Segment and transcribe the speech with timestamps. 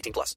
[0.00, 0.36] 18 plus.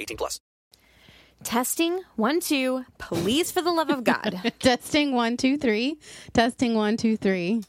[0.00, 0.40] 18 plus.
[1.42, 2.84] Testing one, two.
[2.98, 4.52] Please, for the love of God.
[4.58, 5.98] Testing one, two, three.
[6.32, 7.62] Testing one, two, three.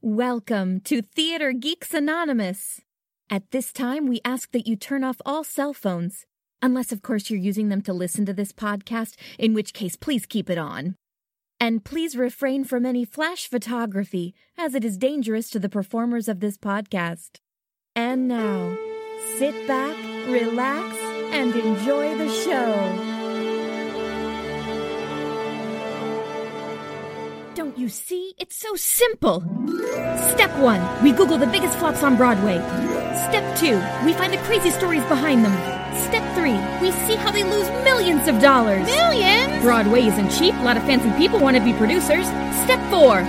[0.00, 2.80] Welcome to Theater Geeks Anonymous.
[3.30, 6.26] At this time, we ask that you turn off all cell phones,
[6.60, 10.26] unless, of course, you're using them to listen to this podcast, in which case, please
[10.26, 10.96] keep it on.
[11.60, 16.40] And please refrain from any flash photography, as it is dangerous to the performers of
[16.40, 17.38] this podcast.
[17.96, 18.76] And now,
[19.38, 22.70] sit back, relax, and enjoy the show.
[27.56, 28.34] Don't you see?
[28.38, 29.40] It's so simple.
[30.32, 32.58] Step one, we Google the biggest flops on Broadway.
[33.28, 33.76] Step two,
[34.06, 35.52] we find the crazy stories behind them.
[36.08, 38.86] Step three, we see how they lose millions of dollars.
[38.86, 39.62] Millions?
[39.62, 40.54] Broadway isn't cheap.
[40.54, 42.26] A lot of fancy people want to be producers.
[42.64, 43.24] Step four,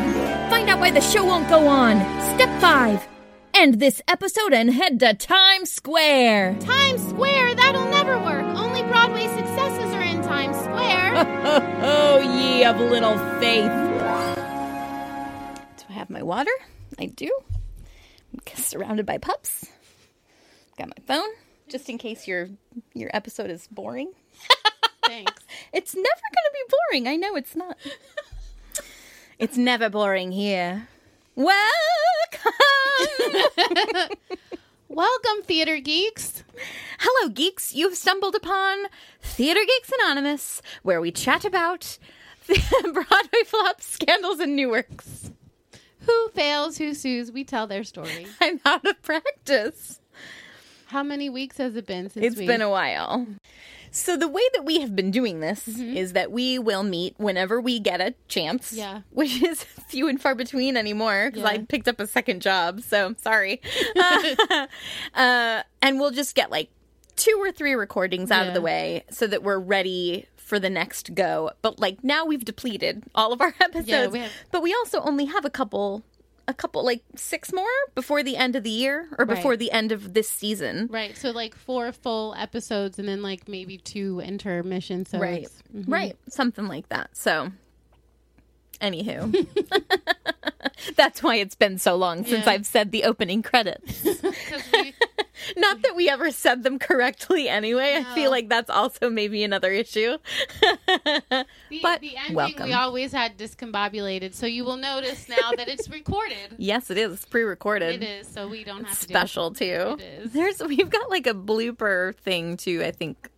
[0.49, 1.97] find out why the show won't go on.
[2.35, 3.07] Step five,
[3.53, 6.57] end this episode and head to Times Square.
[6.59, 7.55] Times Square?
[7.55, 7.84] That'll
[11.57, 13.71] Oh, ye of little faith.
[15.77, 16.51] Do I have my water?
[16.99, 17.31] I do.
[18.33, 19.65] I'm surrounded by pups.
[20.77, 21.29] Got my phone,
[21.69, 22.49] just in case your
[22.93, 24.11] your episode is boring.
[25.05, 25.43] Thanks.
[25.71, 27.07] It's never gonna be boring.
[27.07, 27.77] I know it's not.
[29.39, 30.89] it's never boring here.
[31.35, 31.61] Welcome.
[34.95, 36.45] Welcome, theater geeks.
[36.99, 37.75] Hello, geeks.
[37.75, 38.85] You've stumbled upon
[39.21, 41.97] Theater Geeks Anonymous, where we chat about
[42.47, 45.31] Broadway flops, scandals, and new works.
[45.99, 48.27] Who fails, who sues, we tell their story.
[48.41, 49.99] I'm out of practice.
[50.95, 53.27] How many weeks has it been since It's we been a while.
[53.91, 57.59] So the way that we have been doing this is that we will meet whenever
[57.59, 58.71] we get a chance.
[58.71, 59.01] Yeah.
[59.11, 62.79] Which is few and far between anymore because I picked up a second job.
[62.79, 63.59] So sorry.
[65.13, 66.69] uh, and we'll just get like
[67.17, 71.13] two or three recordings out of the way so that we're ready for the next
[71.13, 71.51] go.
[71.61, 74.13] But like now we've depleted all of our episodes.
[74.13, 76.03] we have- But we also only have a couple.
[76.47, 79.59] A couple, like six more before the end of the year or before Right.
[79.59, 80.87] the end of this season.
[80.91, 85.05] Right, so like four full episodes and then like maybe two intermission.
[85.05, 85.47] So Right.
[85.75, 85.91] Mm-hmm.
[85.91, 86.15] Right.
[86.29, 87.09] Something like that.
[87.17, 87.51] So,
[88.81, 89.47] anywho,
[90.95, 92.51] that's why it's been so long since Yeah.
[92.51, 94.03] I've said the opening credits.
[94.73, 94.93] we,
[95.57, 97.95] Not that we ever said them correctly anyway.
[97.97, 100.17] I feel like that's also maybe another issue.
[100.61, 101.45] the,
[101.81, 102.65] But the ending welcome.
[102.67, 106.55] we always had discombobulated, so you will notice now that it's recorded.
[106.57, 107.13] yes, it is.
[107.13, 108.01] It's pre recorded.
[108.01, 109.97] It is, so we don't have to Special do it.
[109.97, 110.03] too.
[110.03, 110.31] It is.
[110.33, 113.29] There's we've got like a blooper thing too, I think,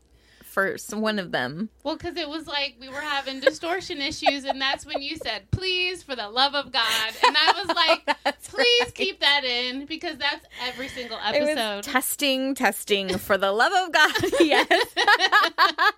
[0.57, 1.69] for s- one of them.
[1.84, 5.51] Well, because it was like we were having distortion issues, and that's when you said,
[5.51, 10.17] "Please, for the love of God," and I was like, "Please keep that in because
[10.17, 14.12] that's every single It was episode." testing, testing for the love of God.
[14.40, 14.67] yes.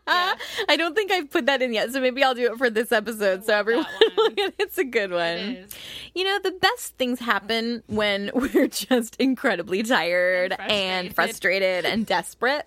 [0.08, 2.92] I don't think I've put that in yet, so maybe I'll do it for this
[2.92, 4.26] episode so everyone that one.
[4.26, 4.56] look at it.
[4.60, 5.68] It's a good one.
[6.14, 11.84] You know, the best things happen when we're just incredibly tired And and frustrated.
[11.84, 12.66] frustrated and desperate.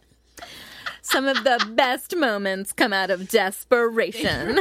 [1.02, 4.58] Some of the best moments come out of desperation.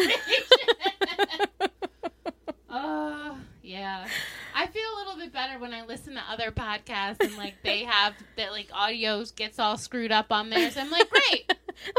[2.70, 4.08] Oh, yeah.
[4.56, 7.84] I feel a little bit better when I listen to other podcasts and like they
[7.84, 10.78] have that like audio gets all screwed up on theirs.
[10.78, 11.52] I'm like, great,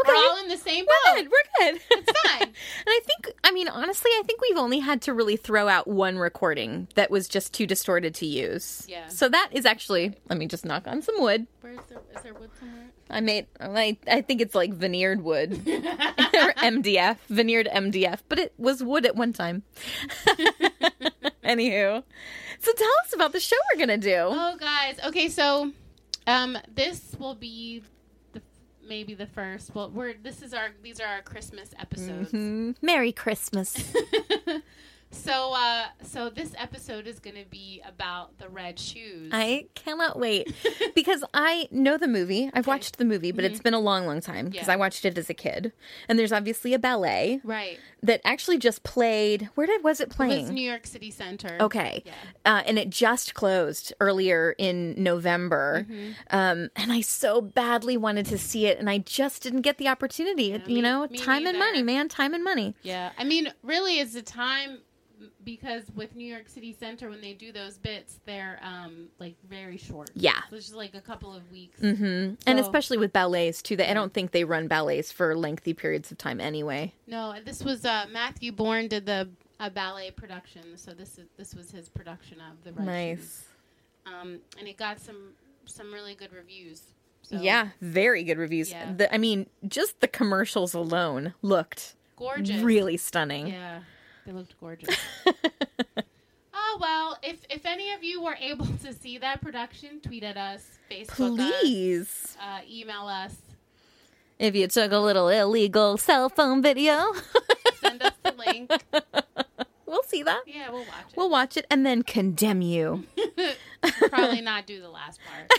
[0.06, 0.94] we're all in the same boat.
[1.14, 1.30] We're good.
[1.30, 1.80] We're good.
[1.90, 2.42] It's fine.
[2.84, 5.86] And I think, I mean, honestly, I think we've only had to really throw out
[5.88, 8.84] one recording that was just too distorted to use.
[8.88, 9.06] Yeah.
[9.08, 11.46] So that is actually, let me just knock on some wood.
[11.60, 12.00] Where's there?
[12.14, 12.86] Is there wood somewhere?
[13.12, 18.54] I made, I, I think it's like veneered wood or MDF, veneered MDF, but it
[18.58, 19.62] was wood at one time.
[21.44, 22.02] Anywho,
[22.60, 24.16] so tell us about the show we're gonna do.
[24.16, 24.96] Oh, guys.
[25.06, 25.72] Okay, so
[26.26, 27.82] Um, this will be
[28.32, 28.40] the
[28.86, 29.74] maybe the first.
[29.74, 32.30] Well, we're this is our these are our Christmas episodes.
[32.32, 33.74] Mm, Merry Christmas.
[35.14, 39.30] So, uh, so this episode is going to be about the red shoes.
[39.32, 40.52] I cannot wait
[40.94, 42.50] because I know the movie.
[42.54, 44.70] I've watched the movie, but it's been a long, long time because Mm-hmm.
[44.70, 44.74] Yeah.
[44.74, 45.72] I watched it as a kid.
[46.08, 47.78] And there's obviously a ballet right.
[48.02, 49.50] that actually just played.
[49.54, 50.48] Where did was it It was playing?
[50.54, 51.56] New York City Center.
[51.60, 52.02] Okay.
[52.06, 52.12] Yeah.
[52.46, 55.86] Uh, and it just closed earlier in November.
[55.88, 56.10] Mm-hmm.
[56.30, 59.88] Um, and I so badly wanted to see it, and I just didn't get the
[59.88, 60.52] opportunity.
[60.56, 62.08] me- you know, me time and money, man.
[62.08, 62.74] Time and money.
[62.82, 63.10] Yeah.
[63.18, 64.78] I mean, really, it's a time
[65.44, 69.76] because with New York City Center, when they do those bits, they're um like very
[69.76, 70.10] short.
[70.14, 70.40] Yeah.
[70.50, 71.80] So it's just like a couple of weeks.
[71.80, 73.76] hmm and especially with ballets, too.
[73.76, 76.92] They, I don't think they run ballets for lengthy periods of time anyway.
[77.06, 79.28] No, this was uh, Matthew Bourne did the
[79.60, 82.86] a ballet production, so this is this was his production of the Shoes.
[82.86, 83.44] Nice.
[84.06, 85.34] Um, and it got some
[85.66, 86.82] some really good reviews.
[87.22, 88.70] So Yeah, very good reviews.
[88.70, 88.92] Yeah.
[88.96, 92.60] The, I mean, just the commercials alone looked gorgeous.
[92.62, 93.46] really stunning.
[93.46, 93.80] Yeah,
[94.26, 94.94] they looked gorgeous.
[96.54, 100.36] oh well, if if any of you were able to see that production, tweet at
[100.36, 102.08] us, Facebook Please.
[102.10, 103.36] us, uh, email us,
[104.38, 107.12] If you took a little illegal cell phone video,
[107.80, 108.70] send us the link.
[109.86, 110.42] we'll see that.
[110.46, 111.16] Yeah, we'll watch it.
[111.16, 113.04] We'll watch it and then condemn you.
[114.00, 115.50] We'll probably not do the last part.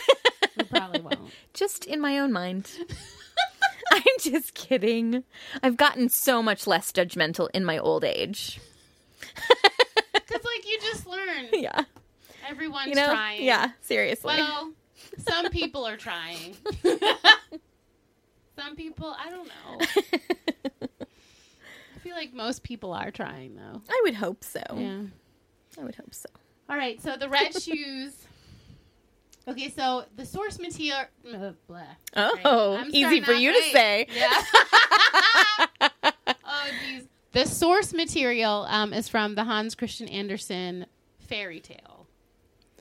[0.56, 1.30] we probably won't.
[1.52, 2.70] Just in my own mind.
[4.06, 5.24] I'm just kidding.
[5.62, 8.60] I've gotten so much less judgmental in my old age.
[10.26, 11.82] Because like you just learn, Yeah.
[12.48, 13.06] everyone's You know?
[13.06, 13.44] trying.
[13.44, 14.36] Yeah, seriously.
[14.36, 14.72] Well,
[15.18, 16.56] some people are trying.
[18.58, 19.80] some people, I don't know.
[21.02, 23.82] I feel like most people are trying though.
[23.88, 24.62] I would hope so.
[24.74, 25.02] Yeah.
[25.80, 26.28] I would hope so.
[26.70, 28.14] All right, so the red shoes.
[29.46, 31.04] Okay, so the source material.
[31.32, 31.52] Uh.
[32.44, 34.06] Oh, I'm easy for you to say.
[34.14, 34.42] Yeah.
[36.44, 37.04] oh, geez.
[37.32, 40.86] The source material um, is from the Hans Christian Andersen
[41.18, 42.06] fairy tale.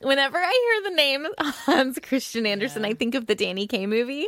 [0.01, 4.27] Whenever I hear the name Hans Christian Andersen, I think of the Danny Kaye movie.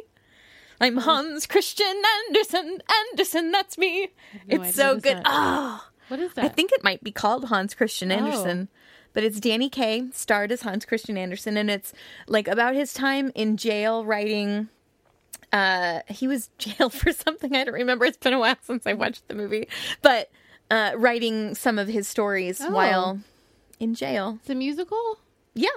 [0.82, 2.80] I'm Hans Christian Andersen.
[3.12, 4.10] Andersen, that's me.
[4.48, 5.18] no it's so good.
[5.18, 5.24] that?
[5.26, 6.46] Oh, What is that?
[6.46, 8.68] I think it might be called Hans Christian Oh.
[9.16, 11.92] But it's Danny Kaye, starred as Hans Christian Andersen, and it's
[12.28, 14.70] like about his time in jail writing.
[15.52, 18.06] Uh, he was jailed for something I don't remember.
[18.06, 19.68] It's been a while since I watched the movie,
[20.04, 20.30] but
[20.70, 22.72] uh, writing some of his stories Oh.
[22.72, 23.20] while
[23.80, 24.38] in jail.
[24.42, 25.20] It's a musical?
[25.54, 25.70] Yeah,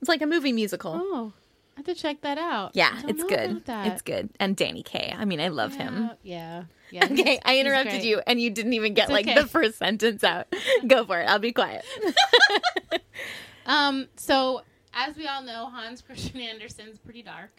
[0.00, 0.92] it's like a movie musical.
[0.96, 1.32] Oh,
[1.76, 2.72] I have to check that out.
[2.74, 3.62] Yeah, it's good.
[3.66, 4.28] It's good.
[4.38, 5.14] And Danny Kaye.
[5.16, 6.10] I mean, I love him.
[6.22, 7.06] Yeah, yeah.
[7.06, 7.12] yeah.
[7.12, 9.40] Okay, I interrupted you, and you didn't even get It's like okay.
[9.40, 10.46] the first sentence out.
[10.86, 11.24] Go for it.
[11.28, 11.84] I'll be quiet.
[13.64, 17.50] Um, so as we all know, Hans Christian Andersen's pretty dark.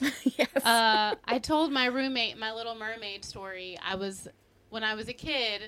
[0.00, 0.48] yes.
[0.64, 3.78] Uh, I told my roommate my Little Mermaid story.
[3.86, 4.26] I was
[4.70, 5.62] when I was a kid,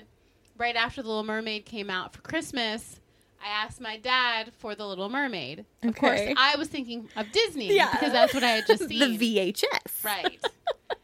[0.57, 2.99] right after the Little Mermaid came out for Christmas.
[3.43, 5.65] I asked my dad for the Little Mermaid.
[5.83, 7.91] Of course, I was thinking of Disney Yeah.
[7.91, 9.17] because that's what I had just seen.
[9.17, 10.03] the VHS.
[10.03, 10.39] Right.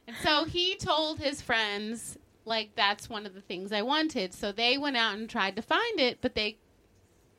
[0.07, 4.33] and so he told his friends like that's one of the things I wanted.
[4.33, 6.57] So they went out and tried to find it, but they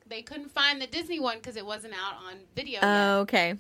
[0.07, 2.85] they couldn't find the Disney one because it wasn't out on video yet.
[2.85, 3.55] Oh, okay.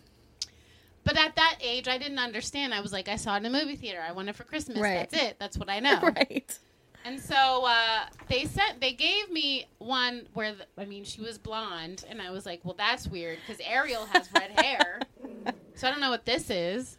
[1.03, 2.75] But at that age, I didn't understand.
[2.75, 4.01] I was like, I saw it in a movie theater.
[4.07, 4.79] I want it for Christmas.
[4.79, 5.09] Right.
[5.11, 5.37] That's it.
[5.39, 5.99] That's what I know.
[6.03, 6.59] Right.
[7.05, 11.39] And so uh, they sent, they gave me one where, the, I mean, she was
[11.39, 15.01] blonde, and I was like, well, that's weird because Ariel has red hair,
[15.75, 16.99] so I don't know what this is.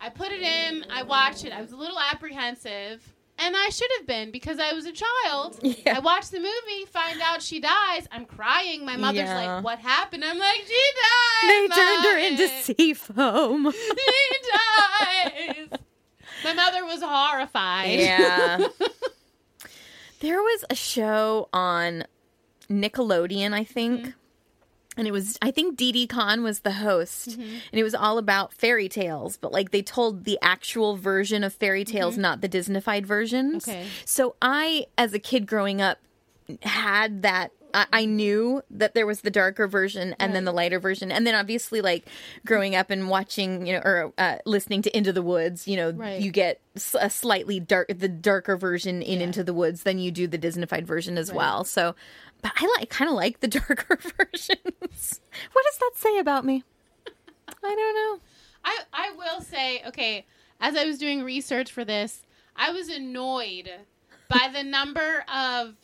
[0.00, 1.52] I put it in, I watched it.
[1.52, 5.58] I was a little apprehensive, and I should have been because I was a child.
[5.86, 5.96] Yeah.
[5.96, 8.06] I watched the movie, find out she dies.
[8.10, 8.84] I'm crying.
[8.84, 9.54] My mother's Yeah.
[9.56, 13.70] like, "What happened?" I'm like, "She died." They turned her into sea foam.
[13.72, 15.68] She dies.
[16.44, 17.98] My mother was horrified.
[18.00, 18.66] Yeah.
[20.20, 22.04] There was a show on
[22.70, 24.00] Nickelodeon, I think.
[24.00, 24.10] Mm-hmm.
[24.96, 27.30] And it was, I think Dee Dee Khan was the host.
[27.30, 27.42] Mm-hmm.
[27.42, 31.54] And it was all about fairy tales, but like they told the actual version of
[31.54, 33.64] fairy tales, not the Disneyfied versions.
[33.64, 33.70] Mm-hmm.
[33.70, 33.88] Okay.
[34.04, 35.98] So I, as a kid growing up,
[36.62, 37.52] had that.
[37.74, 41.26] I I knew that there was the darker version and then the lighter version, and
[41.26, 42.06] then obviously, like
[42.46, 45.92] growing up and watching, you know, or uh, listening to Into the Woods, you know,
[45.92, 46.20] Right.
[46.20, 46.60] you get
[46.98, 50.84] a slightly dark, the darker version in Into the Woods than you do the Disneyfied
[50.84, 51.64] version as well.
[51.64, 51.94] So,
[52.42, 55.20] but I like kind of like the darker versions.
[55.52, 56.64] what does that say about me?
[57.62, 58.20] I don't know.
[58.64, 60.26] I, I will say, okay,
[60.60, 62.22] as I was doing research for this,
[62.56, 63.70] I was annoyed
[64.28, 65.74] by the number of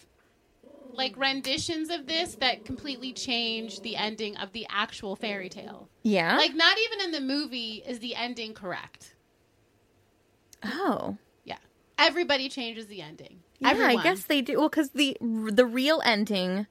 [0.97, 5.89] like renditions of this that completely change the ending of the actual fairy tale.
[6.03, 6.37] Yeah.
[6.37, 9.15] Like not even in the movie is the ending correct.
[10.65, 11.17] oh.
[11.45, 11.59] Yeah.
[11.99, 13.41] Everybody changes the ending.
[13.59, 13.99] Yeah, Everyone.
[13.99, 14.59] I guess they do.
[14.59, 16.67] Well, because the the real ending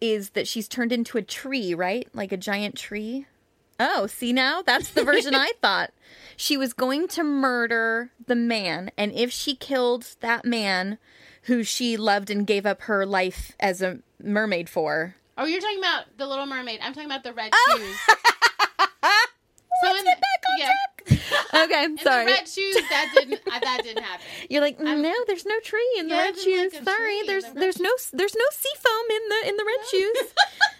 [0.00, 2.06] is that she's turned into a tree, right?
[2.12, 3.26] Like a giant tree.
[3.80, 4.60] Oh, see now?
[4.62, 5.92] That's the version I thought.
[6.36, 10.98] She was going to murder the man, and if she killed that man
[11.42, 15.14] who she loved and gave up her life as a mermaid for.
[15.36, 16.80] Oh, you're talking about the Little Mermaid.
[16.82, 17.76] I'm talking about the red Oh.
[17.78, 17.96] shoes.
[19.82, 20.16] so in the,
[20.58, 21.64] yeah, track.
[21.64, 22.24] Okay, in sorry.
[22.26, 24.26] the red shoes that didn't uh, that didn't happen.
[24.50, 26.74] You're like, no, there's no tree in the Yeah, red shoes.
[26.74, 29.86] like Sorry, there's the there's no there's no sea foam in the in the red
[29.88, 30.34] shoes.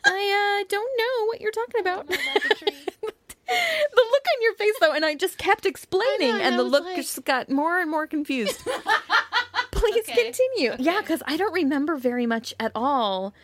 [0.05, 2.07] I uh, don't know what you're talking about.
[2.11, 2.75] I don't know about the tree.
[3.47, 6.65] the look on your face though, and I just kept explaining, know, and I the
[6.65, 8.61] look like- just got more and more confused.
[9.92, 10.25] Please Okay.
[10.25, 10.75] continue.
[10.78, 13.35] Yeah, because I don't remember very much at all,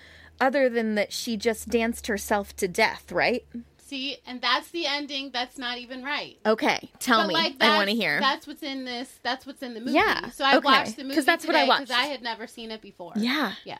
[0.40, 3.10] other than that she just danced herself to death.
[3.12, 3.44] Right?
[3.78, 5.30] See, and that's the ending.
[5.30, 6.38] That's not even right.
[6.46, 7.34] Okay, tell But me.
[7.34, 8.18] like I want to hear.
[8.18, 9.20] That's what's in this.
[9.22, 9.92] That's what's in the movie.
[9.92, 10.64] Yeah, So I okay.
[10.64, 11.90] watched the movie because that's what I watched.
[11.90, 13.12] I had never seen it before.
[13.16, 13.52] Yeah.
[13.64, 13.78] Yeah.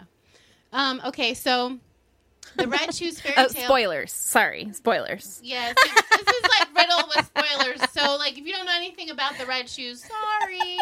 [0.73, 1.01] Um.
[1.07, 1.35] Okay.
[1.35, 1.79] So
[2.57, 3.47] the Red Shoes fairy Tale.
[3.49, 3.65] Oh, tale.
[3.65, 4.13] spoilers.
[4.13, 5.41] Sorry, spoilers.
[5.43, 5.75] Yes.
[5.83, 7.91] This, is like riddle with spoilers.
[7.91, 10.79] So like, if you don't know anything about the Red Shoes, sorry.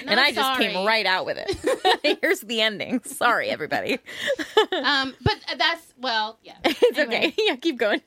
[0.00, 2.18] and Not I just came right out with it.
[2.22, 3.00] Here's the ending.
[3.04, 3.98] Sorry, everybody.
[4.84, 5.14] Um.
[5.22, 6.38] But that's well.
[6.44, 6.54] Yeah.
[6.64, 7.16] it's Anyway.
[7.28, 7.34] okay.
[7.38, 8.00] Yeah, keep going.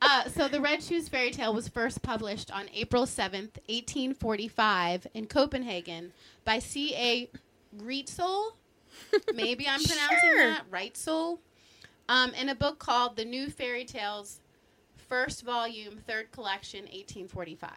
[0.00, 5.26] Uh, so the Red Shoes fairy tale was first published on April 7th, 1845 in
[5.26, 6.12] Copenhagen
[6.44, 7.30] by C.A.
[7.82, 8.50] Reitzel.
[9.34, 10.36] Maybe I'm pronouncing Sure.
[10.48, 10.70] that.
[10.70, 11.38] Reitzel.
[12.12, 14.40] Um, in a book called The New Fairy Tales,
[15.08, 17.70] first volume, third collection, 1845.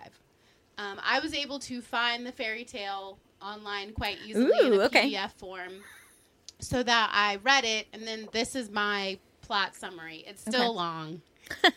[0.78, 5.10] Um, I was able to find the fairy tale online quite easily in a okay.
[5.10, 5.72] PDF form
[6.60, 10.26] so that I read it, and then this is my plot summary.
[10.28, 10.70] It's still Okay.
[10.70, 11.22] long.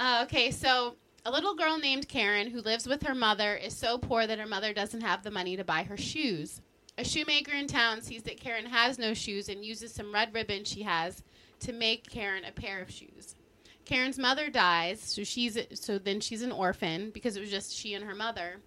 [0.00, 0.94] Uh, okay, so
[1.26, 4.46] a little girl named Karen who lives with her mother is so poor that her
[4.46, 6.60] mother doesn't have the money to buy her shoes.
[6.96, 10.62] A shoemaker in town sees that Karen has no shoes and uses some red ribbon
[10.62, 11.24] she has
[11.60, 13.34] to make Karen a pair of shoes.
[13.84, 17.94] Karen's mother dies, so she's so then she's an orphan because it was just she
[17.94, 18.60] and her mother.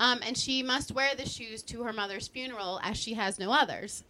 [0.00, 3.52] Um, and she must wear the shoes to her mother's funeral as she has no
[3.52, 4.02] others.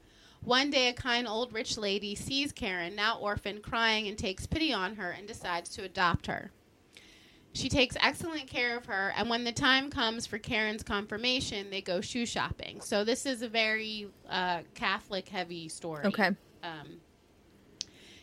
[0.43, 4.73] One day, a kind old rich lady sees Karen, now orphaned, crying and takes pity
[4.73, 6.51] on her and decides to adopt her.
[7.53, 11.83] She takes excellent care of her, and when the time comes for Karen's confirmation, they
[11.83, 12.81] go shoe shopping.
[12.81, 16.07] So, this is a very uh, Catholic heavy story.
[16.07, 16.31] Okay.
[16.63, 17.02] Um,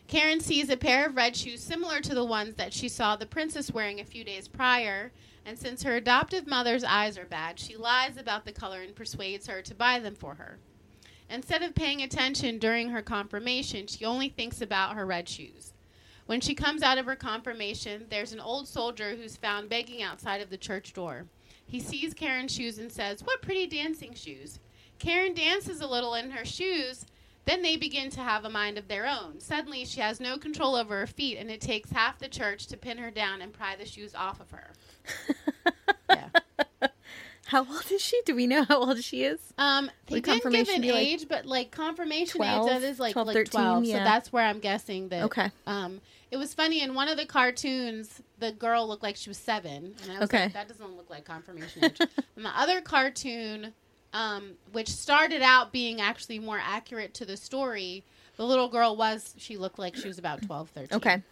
[0.09, 3.27] Karen sees a pair of red shoes similar to the ones that she saw the
[3.27, 5.11] princess wearing a few days prior,
[5.45, 9.45] and since her adoptive mother's eyes are bad, she lies about the color and persuades
[9.45, 10.57] her to buy them for her.
[11.29, 15.73] Instead of paying attention during her confirmation, she only thinks about her red shoes.
[16.25, 20.41] When she comes out of her confirmation, there's an old soldier who's found begging outside
[20.41, 21.27] of the church door.
[21.67, 24.59] He sees Karen's shoes and says, What pretty dancing shoes!
[24.97, 27.05] Karen dances a little in her shoes.
[27.49, 29.39] Then they begin to have a mind of their own.
[29.39, 32.77] Suddenly, she has no control over her feet, and it takes half the church to
[32.77, 34.69] pin her down and pry the shoes off of her.
[36.11, 36.27] yeah.
[37.47, 38.21] How old is she?
[38.23, 39.39] Do we know how old she is?
[39.57, 42.83] Um, they Would didn't give an be, like, age, but like confirmation 12, age that
[42.83, 43.87] is like 12, like 13, twelve.
[43.87, 45.23] So that's where I'm guessing that.
[45.23, 45.49] Okay.
[45.65, 49.39] Um, it was funny in one of the cartoons, the girl looked like she was
[49.39, 50.43] seven, and I was Okay.
[50.43, 51.97] like, that doesn't look like confirmation age.
[52.35, 53.73] and the other cartoon,
[54.13, 58.03] um, which started out being actually more accurate to the story,
[58.37, 60.95] the little girl was she looked like she was about 12, 13.
[60.97, 61.23] Okay.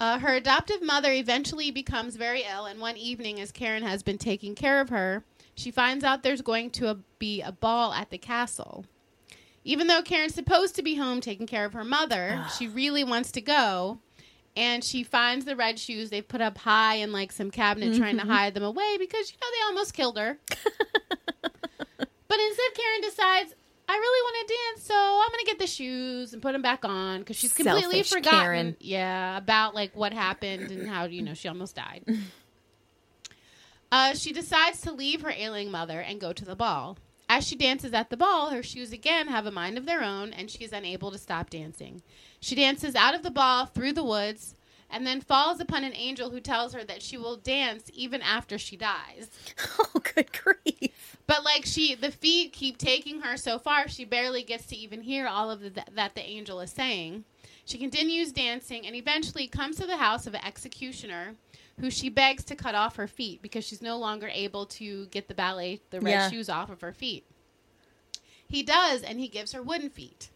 [0.00, 4.18] Uh, her adoptive mother eventually becomes very ill, and one evening, as Karen has been
[4.18, 5.24] taking care of her,
[5.56, 8.84] she finds out there's going to a, be a ball at the castle.
[9.64, 13.32] Even though Karen's supposed to be home taking care of her mother, she really wants
[13.32, 13.98] to go.
[14.58, 18.18] And she finds the red shoes they've put up high in like some cabinet trying
[18.18, 20.36] to hide them away because, you know, they almost killed her.
[20.48, 23.54] but instead, Karen decides,
[23.88, 26.62] I really want to dance, so I'm going to get the shoes and put them
[26.62, 28.40] back on because she's completely Selfish forgotten.
[28.40, 28.76] Karen.
[28.80, 32.04] Yeah, about like what happened and how, you know, she almost died.
[33.90, 36.98] Uh, she decides to leave her ailing mother and go to the ball.
[37.38, 40.32] As she dances at the ball, her shoes again have a mind of their own,
[40.32, 42.02] and she is unable to stop dancing.
[42.40, 44.56] She dances out of the ball through the woods,
[44.90, 48.58] and then falls upon an angel who tells her that she will dance even after
[48.58, 49.30] she dies.
[49.78, 51.16] Oh, good grief.
[51.28, 55.02] But like she, the feet keep taking her so far, she barely gets to even
[55.02, 57.22] hear all of the, that the angel is saying.
[57.64, 61.36] She continues dancing and eventually comes to the house of an executioner,
[61.80, 65.28] who she begs to cut off her feet because she's no longer able to get
[65.28, 66.30] the ballet, the red Yeah.
[66.30, 67.24] shoes off of her feet.
[68.48, 70.30] He does, and he gives her wooden feet.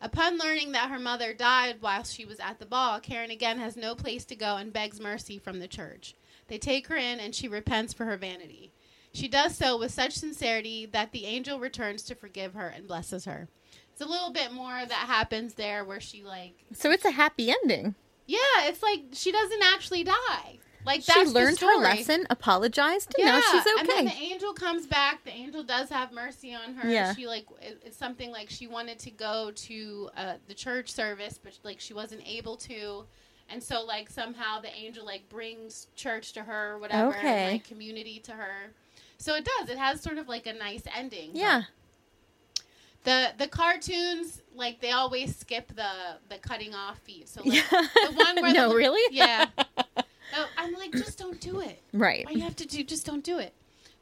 [0.00, 3.76] Upon learning that her mother died while she was at the ball, Karen again has
[3.76, 6.14] no place to go and begs mercy from the church.
[6.48, 8.72] They take her in, and she repents for her vanity.
[9.12, 13.24] She does so with such sincerity that the angel returns to forgive her and blesses
[13.24, 13.48] her.
[13.92, 17.50] It's a little bit more that happens there where she, like, So it's a happy
[17.50, 17.94] ending.
[18.26, 20.58] yeah, it's like she doesn't actually die.
[20.86, 23.70] Like, She learned her lesson, apologized, and now she's okay.
[23.80, 25.22] And then the angel comes back.
[25.24, 26.88] The angel does have mercy on her.
[26.90, 27.14] Yeah.
[27.14, 31.58] She like it's something like she wanted to go to uh, the church service, but
[31.64, 33.04] like she wasn't able to.
[33.50, 37.28] And so like somehow the angel like brings church to her, or whatever, Okay.
[37.44, 38.70] and, like community to her.
[39.18, 39.68] So it does.
[39.68, 41.30] It has sort of like a nice ending.
[41.34, 41.62] Yeah.
[43.04, 47.28] The the cartoons like they always skip the the cutting off feet.
[47.28, 47.62] So like, Yeah.
[47.70, 49.14] the one where No, the, really?
[49.14, 49.46] yeah.
[50.36, 51.80] Oh, I'm like just don't do it.
[51.92, 52.24] Right.
[52.24, 52.82] Why you have to do?
[52.84, 53.52] Just don't do it.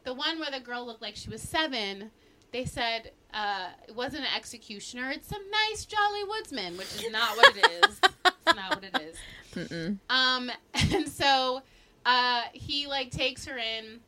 [0.05, 2.11] The one where the girl looked like she was seven,
[2.53, 5.11] they said uh, it wasn't an executioner.
[5.11, 8.01] It's some nice jolly woodsman, which is not what it is.
[8.25, 9.97] it's not what it is.
[10.09, 10.51] Um,
[10.93, 11.63] and so
[12.07, 14.01] uh, he like takes her in.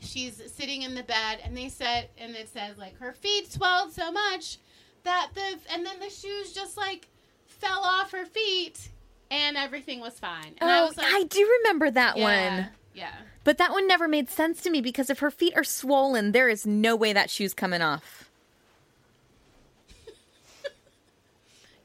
[0.00, 3.92] She's sitting in the bed, and they said, and it says like her feet swelled
[3.92, 4.58] so much
[5.04, 7.08] that the and then the shoes just like
[7.46, 8.88] fell off her feet,
[9.30, 10.54] and everything was fine.
[10.58, 12.24] And I Oh, was like, I do remember that yeah,
[12.58, 12.68] one.
[12.94, 13.12] Yeah.
[13.44, 16.48] But that one never made sense to me because if her feet are swollen, there
[16.48, 18.28] is no way that shoe's coming off.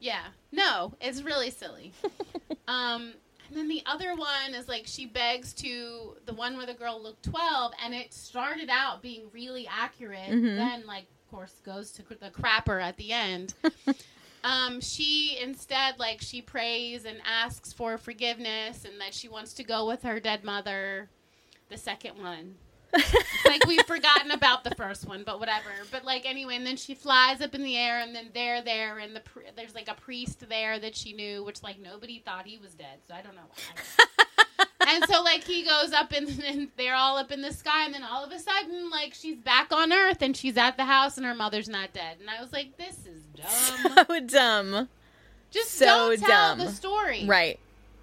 [0.00, 0.22] Yeah.
[0.52, 1.92] No, it's really silly.
[2.68, 3.12] um,
[3.48, 7.00] and then the other one is like she begs to the one where the girl
[7.02, 10.28] looked 12 and it started out being really accurate.
[10.30, 13.54] Then like of course goes to the crapper at the end.
[14.46, 19.64] um, she instead like she prays and asks for forgiveness and that she wants to
[19.64, 21.10] go with her dead mother.
[21.68, 22.54] The second one.
[23.44, 25.70] Like we've forgotten about the first one, but whatever.
[25.92, 28.98] But like anyway, and then she flies up in the air, and then they're there,
[28.98, 29.22] and the
[29.56, 32.98] there's like a priest there that she knew, which like nobody thought he was dead,
[33.06, 34.64] so I don't know why.
[34.88, 37.94] and so like he goes up and, and they're all up in the sky, and
[37.94, 41.16] then all of a sudden like she's back on Earth, and she's at the house,
[41.16, 44.06] and her mother's not dead, and I was like, this is dumb.
[44.08, 44.88] So dumb.
[45.50, 46.58] Just so don't tell dumb.
[46.66, 47.58] the story, Right.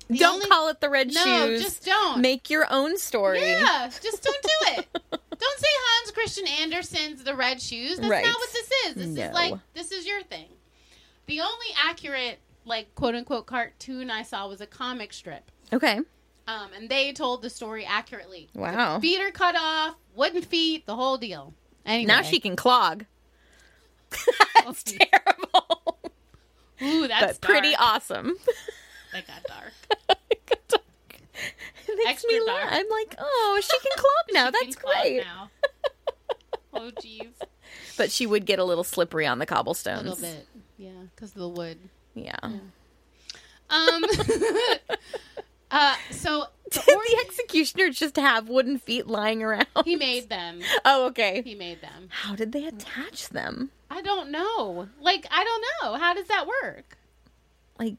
[0.10, 1.62] The don't only- call it the red No, shoes.
[1.62, 2.19] just don't.
[2.22, 3.41] Make your own story.
[3.41, 4.50] Yeah, just don't do
[4.82, 4.88] it.
[5.12, 7.98] don't say Hans Christian Andersen's The Red Shoes.
[7.98, 8.26] That's Right.
[8.26, 8.96] not what this is.
[8.96, 9.24] This No.
[9.26, 10.48] is like this is your thing.
[11.28, 15.50] The only accurate like quote unquote cartoon I saw was a comic strip.
[15.72, 16.00] Okay.
[16.48, 18.50] Um, and they told the story accurately.
[18.54, 18.96] Wow.
[18.96, 21.54] The feet are cut off, wooden feet, the whole deal.
[21.86, 23.06] Anyway, Now she can clog.
[24.65, 25.99] That's Terrible.
[26.82, 28.34] Ooh, that's but pretty awesome.
[29.13, 29.73] That got dark.
[31.88, 32.65] it makes Extra me dark.
[32.71, 34.45] I'm like, oh, she can clog now.
[34.60, 35.23] She That's can great.
[35.23, 35.49] Now.
[36.73, 37.28] oh, jeez.
[37.95, 40.02] But she would get a little slippery on the cobblestones.
[40.02, 40.47] A little bit.
[40.80, 41.78] Yeah, because of the wood.
[42.15, 42.36] Yeah.
[43.69, 44.04] Um.
[45.71, 45.95] uh.
[46.10, 49.67] So the Did or- the executioner just have wooden feet lying around?
[49.86, 50.62] he made them.
[50.86, 51.43] Oh, okay.
[51.43, 52.08] He made them.
[52.10, 53.69] How did they attach them?
[53.93, 54.88] I don't know.
[54.99, 55.99] Like I don't know.
[55.99, 56.97] How does that work?
[57.77, 57.95] Like,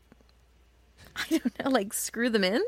[1.16, 2.62] I don't know, like screw them in?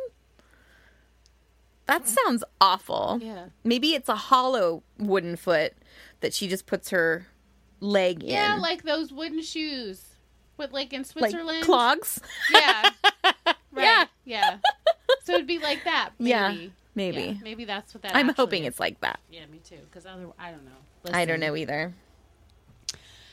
[1.87, 3.19] That sounds awful.
[3.23, 3.47] Yeah.
[3.65, 5.75] Maybe it's a hollow wooden foot
[6.21, 7.27] that she just puts her
[7.81, 8.31] leg in.
[8.31, 10.05] Yeah, like those wooden shoes.
[10.57, 11.65] With like in like Switzerland.
[11.65, 12.21] clogs.
[12.53, 12.91] Yeah.
[13.73, 13.85] Right.
[13.85, 14.05] Yeah.
[14.25, 14.59] Yeah.
[15.25, 16.13] So it'd be like that.
[16.19, 16.31] Maybe.
[16.31, 16.55] Yeah,
[16.95, 17.21] maybe.
[17.21, 18.17] Yeah, maybe that's what that.
[18.17, 18.69] I'm hoping is.
[18.69, 19.21] it's like that.
[19.31, 19.77] Yeah, me too.
[19.85, 20.35] Because I don't know.
[21.13, 21.93] I don't know either.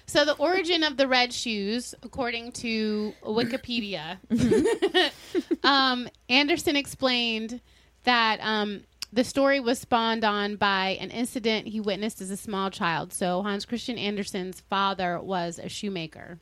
[0.06, 4.18] So the origin of the red shoes, according to Wikipedia,
[5.64, 7.62] um, Andersen explained
[8.04, 12.70] that um, the story was spawned on by an incident he witnessed as a small
[12.70, 13.14] child.
[13.14, 16.40] So Hans Christian Andersen's father was a shoemaker.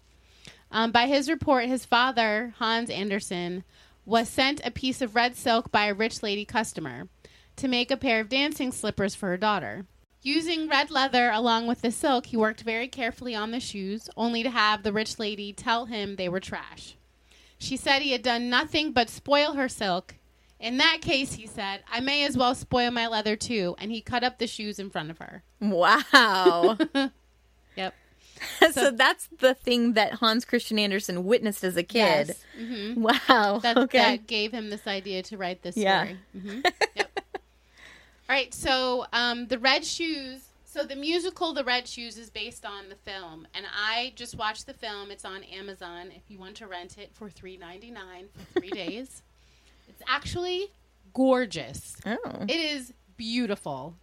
[0.71, 3.63] Um, by his report, his father, Hans Andersen,
[4.05, 7.09] was sent a piece of red silk by a rich lady customer
[7.57, 9.85] to make a pair of dancing slippers for her daughter.
[10.23, 14.43] Using red leather along with the silk, he worked very carefully on the shoes, only
[14.43, 16.95] to have the rich lady tell him they were trash.
[17.57, 20.15] She said he had done nothing but spoil her silk.
[20.59, 23.99] In that case, he said, I may as well spoil my leather too, and he
[24.01, 25.43] cut up the shoes in front of her.
[25.59, 26.77] Wow.
[27.77, 27.93] Yep.
[28.73, 32.27] so, that's the thing that Hans Christian Andersen witnessed as a kid.
[32.27, 32.43] Yes.
[32.59, 32.97] Mhm.
[32.97, 33.59] Wow.
[33.59, 33.97] That, okay.
[33.97, 36.03] that gave him this idea to write this Yeah.
[36.03, 36.19] story.
[36.33, 36.59] hmm
[36.95, 37.20] Yep.
[38.31, 40.39] All right, so um, the Red Shoes.
[40.63, 44.67] So the musical The Red Shoes is based on the film, and I just watched
[44.67, 45.11] the film.
[45.11, 46.11] It's on Amazon.
[46.15, 49.21] If you want to rent it for three ninety nine for three days,
[49.89, 50.67] it's actually
[51.13, 51.97] gorgeous.
[52.05, 52.19] oh.
[52.47, 53.95] It is beautiful.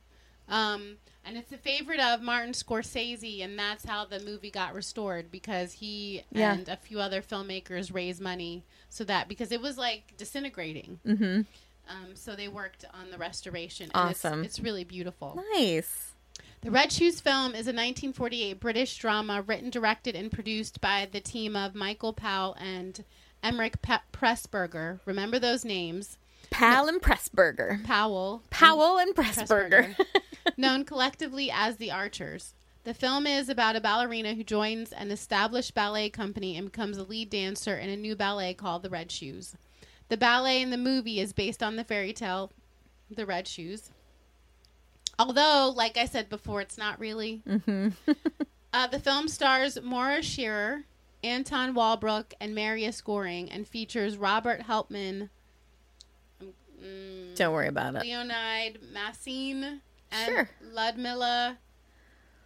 [0.46, 5.30] Um, and it's a favorite of Martin Scorsese, and that's how the movie got restored
[5.30, 6.52] because he Yeah.
[6.52, 11.00] and a few other filmmakers raised money so that because it was like disintegrating.
[11.06, 11.40] Mm-hmm.
[11.88, 13.90] Um, so they worked on the restoration.
[13.94, 14.44] and it's- Awesome.
[14.44, 15.42] It's, really beautiful.
[15.54, 16.12] Nice.
[16.60, 21.20] The Red Shoes film is a 1948 British drama written, directed, and produced by the
[21.20, 23.04] team of Michael Powell and
[23.44, 24.98] Emeric Pe- Pressburger.
[25.04, 26.18] Remember those names?
[26.50, 27.84] Pal and Pressburger.
[27.84, 28.42] Powell.
[28.50, 29.94] Powell and Pressburger.
[30.56, 32.54] known collectively as the Archers.
[32.84, 37.02] The film is about a ballerina who joins an established ballet company and becomes a
[37.04, 39.56] lead dancer in a new ballet called The Red Shoes.
[40.08, 42.50] The ballet in the movie is based on the fairy tale
[43.10, 43.90] The Red Shoes.
[45.18, 47.42] Although, like I said before, it's not really.
[48.72, 50.84] uh, the film stars Moira Shearer,
[51.24, 55.28] Anton Walbrook, and Marius Goring, and features Robert Helpmann,
[57.34, 58.02] Don't worry about it.
[58.04, 59.80] Leonide Massine,
[60.12, 60.48] and Sure.
[60.72, 61.58] Ludmilla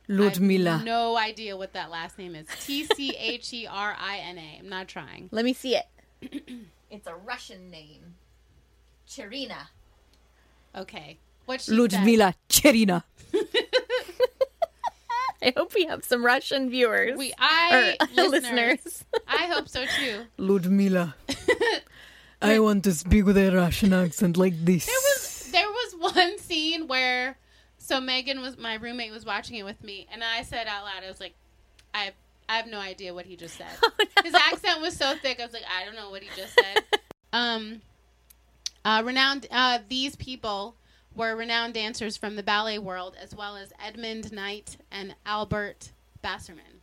[0.08, 0.70] I Ludmila.
[0.78, 2.46] have no idea what that last name is.
[2.64, 4.56] T C H E R I N A.
[4.58, 5.28] I'm not trying.
[5.30, 5.86] Let me see it.
[6.92, 8.16] It's a Russian name.
[9.08, 9.68] Tcherina.
[10.76, 11.16] Okay.
[11.46, 11.72] What she.
[11.72, 13.04] Ludmila Tcherina.
[15.42, 17.16] I hope we have some Russian viewers.
[17.18, 19.04] We I or listeners, listeners.
[19.26, 20.26] I hope so too.
[20.36, 21.14] Ludmila.
[22.42, 24.84] I want to speak with a Russian accent like this.
[24.84, 27.38] There was there was one scene where
[27.78, 31.02] so Megan was my roommate was watching it with me and I said out loud
[31.04, 31.34] I was like
[31.94, 32.12] I
[32.52, 33.72] I have no idea what he just said.
[34.24, 36.84] His accent was so thick I was like I don't know what he just said.
[37.32, 37.80] um
[38.84, 40.76] uh renowned uh these people
[41.14, 46.80] were renowned dancers from the ballet world as well as Esmond Knight and Albert Bassermann.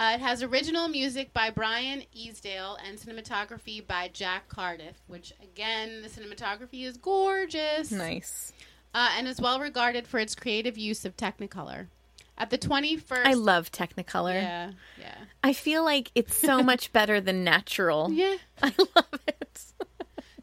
[0.00, 6.02] Uh, it has original music by Brian Easdale and cinematography by Jack Cardiff, which again,
[6.02, 7.90] the cinematography is gorgeous.
[7.90, 8.52] nice.
[8.94, 11.88] Uh, and is well regarded for its creative use of Technicolor.
[12.38, 13.26] At the 21st.
[13.26, 14.34] I love Technicolor.
[14.34, 15.14] Yeah, yeah.
[15.42, 18.10] I feel like it's so much better than natural.
[18.12, 18.36] Yeah.
[18.62, 19.34] I love it.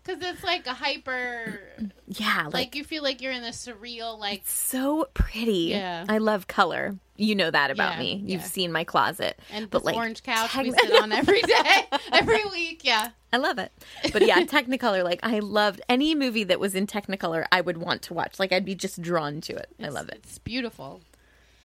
[0.03, 1.59] Because it's like a hyper.
[2.07, 4.43] Yeah, Like, like, you feel like you're in a surreal, like.
[4.45, 5.69] so pretty.
[5.71, 6.05] Yeah.
[6.07, 6.95] I love color.
[7.17, 8.13] You know that about Yeah, me.
[8.17, 8.47] You've yeah.
[8.47, 9.39] seen my closet.
[9.51, 12.81] And but like orange couch we sit on every day, every week.
[12.83, 13.11] Yeah.
[13.33, 13.71] I love it.
[14.13, 18.01] But yeah, Technicolor, like I loved any movie that was in Technicolor, I would want
[18.03, 18.37] to watch.
[18.37, 19.69] Like I'd be just drawn to it.
[19.81, 20.19] I love it.
[20.23, 21.01] It's beautiful.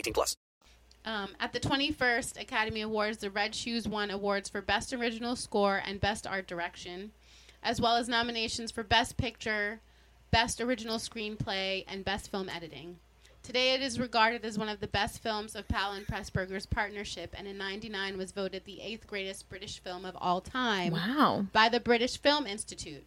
[0.00, 0.36] 18 plus.
[1.04, 5.82] Um, at the 21st Academy Awards, the Red Shoes won awards for Best Original Score
[5.86, 7.12] and Best Art Direction,
[7.62, 9.80] as well as nominations for Best Picture,
[10.30, 12.98] Best Original Screenplay, and Best Film Editing.
[13.42, 17.34] Today, it is regarded as one of the best films of Powell and Pressburger's partnership,
[17.36, 21.46] and in '99 was voted the eighth greatest British film of all time Wow.
[21.54, 23.04] by the British Film Institute.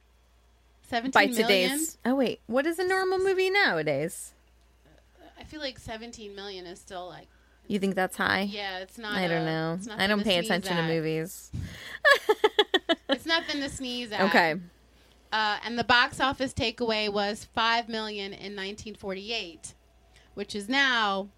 [0.88, 1.42] 17 by million?
[1.70, 1.98] today's.
[2.06, 4.34] Oh wait, what is a normal movie nowadays?
[5.40, 7.28] I feel like 17 million is still like,
[7.68, 8.42] You think that's high?
[8.42, 9.16] yeah, it's not.
[9.16, 9.80] I don't a- know.
[9.98, 11.52] I don't pay attention to movies.
[13.10, 14.22] It's nothing to sneeze at.
[14.22, 14.56] Okay.
[15.32, 19.74] Uh, and the box office takeaway was 5 million in 1948,
[20.34, 21.30] which is now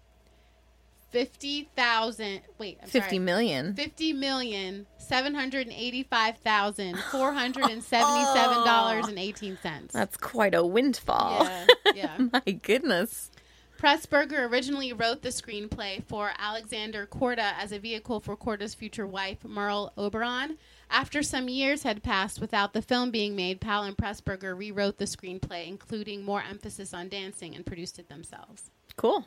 [1.10, 2.40] 50,000.
[2.58, 3.18] Wait, I'm Fifty sorry.
[3.18, 3.74] million.
[3.74, 9.92] Fifty million seven hundred and eighty-five thousand four hundred and seventy-seven dollars and eighteen cents.
[9.92, 11.44] That's quite a windfall.
[11.44, 12.16] Yeah, yeah.
[12.32, 13.30] My goodness.
[13.78, 19.38] Pressburger originally wrote the screenplay for Alexander Korda as a vehicle for Korda's future wife,
[19.42, 20.58] Merle Oberon.
[20.90, 25.06] After some years had passed without the film being made, Powell and Pressburger rewrote the
[25.06, 28.70] screenplay, including more emphasis on dancing, and produced it themselves.
[28.96, 29.24] Cool.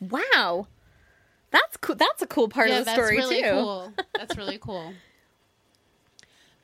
[0.00, 0.68] Wow.
[1.54, 1.94] That's cool.
[1.94, 3.50] That's a cool part yeah, of the that's story really too.
[3.50, 3.92] cool.
[4.14, 4.92] That's really cool.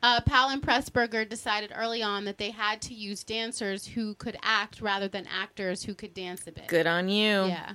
[0.02, 4.36] Uh, Powell and Pressburger decided early on that they had to use dancers who could
[4.42, 6.66] act rather than actors who could dance a bit.
[6.66, 7.44] Good on you.
[7.44, 7.74] Yeah.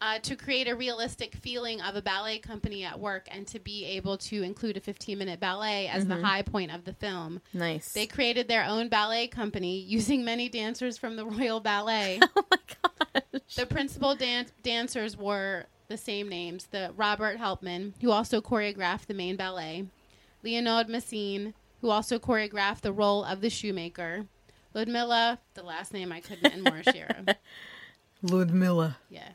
[0.00, 3.84] Uh, to create a realistic feeling of a ballet company at work and to be
[3.84, 7.40] able to include a 15 minute ballet as the high point of the film.
[7.52, 7.92] Nice.
[7.92, 12.20] They created their own ballet company using many dancers from the Royal Ballet.
[12.36, 12.58] oh my
[13.12, 13.54] gosh.
[13.56, 19.14] the principal dan- dancers were the same names the Robert Helpmann, who also choreographed the
[19.14, 19.86] main ballet,
[20.42, 24.26] Leonard Massine, who also choreographed the role of the shoemaker,
[24.74, 27.24] Ludmilla, the last name I couldn't, and Moira Shearer.
[28.22, 28.96] Ludmilla.
[29.08, 29.28] Yeah.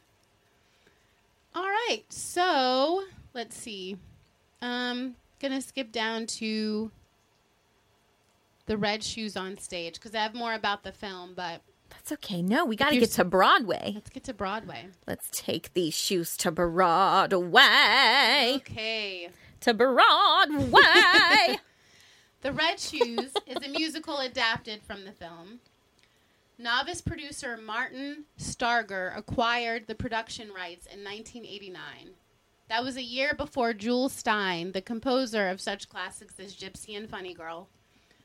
[1.55, 2.03] All right.
[2.09, 3.97] So let's see.
[4.61, 6.91] Um, gonna skip down to
[8.65, 12.41] the red shoes on stage because I have more about the film, but That's okay.
[12.41, 13.91] No, we got to get to Broadway.
[13.95, 14.87] let's get to Broadway.
[15.07, 17.27] Let's take these shoes to Broadway.
[18.55, 19.29] Okay.
[19.61, 21.59] To Broadway.
[22.41, 25.59] The Red Shoes is a musical adapted from the film.
[26.57, 32.11] Novice producer Martin Starger acquired the production rights in 1989.
[32.69, 37.09] That was a year before Jules Styne, the composer of such classics as Gypsy and
[37.09, 37.67] Funny Girl,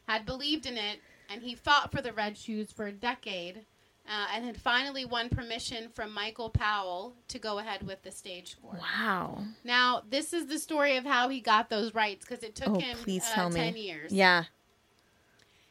[0.07, 3.65] had believed in it, and he fought for the Red Shoes for a decade,
[4.09, 8.51] uh, and had finally won permission from Michael Powell to go ahead with the stage
[8.53, 8.79] score.
[8.79, 9.39] wow.
[9.65, 12.79] Now, this is the story of how he got those rights because it took Oh,
[12.79, 13.61] him please uh, tell me.
[13.61, 14.13] 10 years.
[14.13, 14.45] Yeah.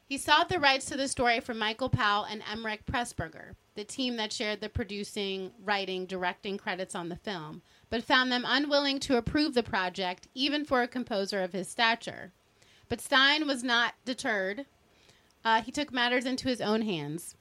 [0.07, 4.15] He sought the rights to the story from Michael Powell and Emeric Pressburger, the team
[4.17, 9.17] that shared the producing, writing, directing credits on the film, but found them unwilling to
[9.17, 12.31] approve the project, even for a composer of his stature.
[12.89, 14.65] But Styne was not deterred.
[15.45, 17.35] Uh, he took matters into his own hands.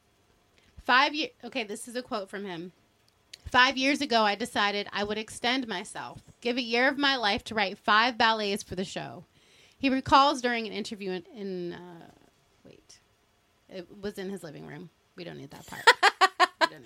[0.82, 1.30] Five years.
[1.44, 2.72] Okay, this is a quote from him.
[3.50, 7.44] Five years ago, I decided I would extend myself, give a year of my life
[7.44, 9.24] to write five ballets for the show.
[9.78, 12.06] He recalls during an interview in, in uh,
[12.64, 12.98] wait,
[13.68, 14.90] it was in his living room.
[15.16, 15.82] We don't need that part.
[16.60, 16.84] we don't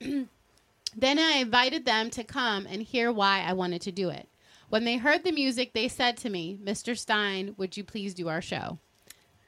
[0.00, 0.28] need that.
[0.96, 4.28] then I invited them to come and hear why I wanted to do it.
[4.70, 6.94] When they heard the music, they said to me, "Mr.
[6.94, 8.78] Styne, would you please do our show?"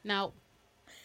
[0.04, 0.32] Now,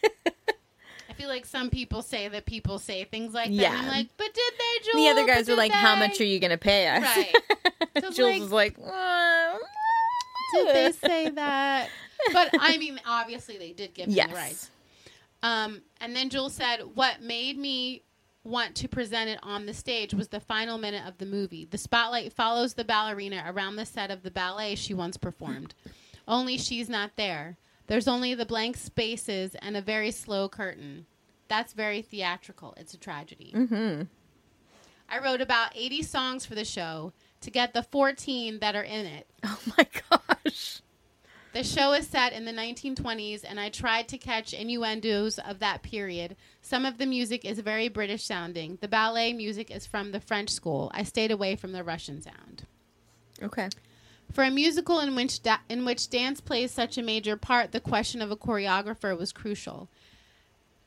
[0.04, 3.54] I feel like some people say that people say things like that.
[3.54, 3.76] Yeah.
[3.76, 4.96] I'm like, but did they, Jules?
[5.04, 7.34] The other But guys were like, "How much are you going to pay us?" Right.
[8.14, 9.56] Jules like, was like, "Uh,
[10.54, 11.88] did they say that?
[12.32, 14.28] But I mean, obviously they did give him Yes.
[14.30, 14.70] the rights.
[15.42, 18.02] Um, and then Jules said, "What made me
[18.44, 21.66] want to present it on the stage was the final minute of the movie.
[21.70, 25.74] The spotlight follows the ballerina around the set of the ballet she once performed.
[26.26, 27.56] Only she's not there.
[27.88, 31.06] There's only the blank spaces and a very slow curtain.
[31.48, 32.74] That's very theatrical.
[32.76, 34.02] It's a tragedy." Mm-hmm.
[35.10, 39.06] I wrote about 80 songs for the show to get the 14 that are in
[39.06, 39.26] it.
[39.44, 40.82] Oh my gosh.
[41.52, 45.82] The show is set in the 1920s, and I tried to catch innuendos of that
[45.82, 46.36] period.
[46.60, 48.78] Some of the music is very British sounding.
[48.80, 50.90] The ballet music is from the French school.
[50.94, 52.66] I stayed away from the Russian sound.
[53.42, 53.68] Okay.
[54.32, 57.80] For a musical in which da- in which dance plays such a major part, the
[57.80, 59.88] question of a choreographer was crucial.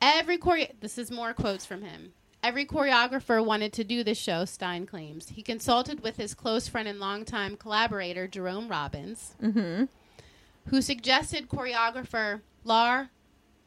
[0.00, 2.12] Every chore- this is more quotes from him.
[2.42, 5.28] Every choreographer wanted to do the show, Styne claims.
[5.30, 13.10] He consulted with his close friend and longtime collaborator, Jerome Robbins, who suggested choreographer Lar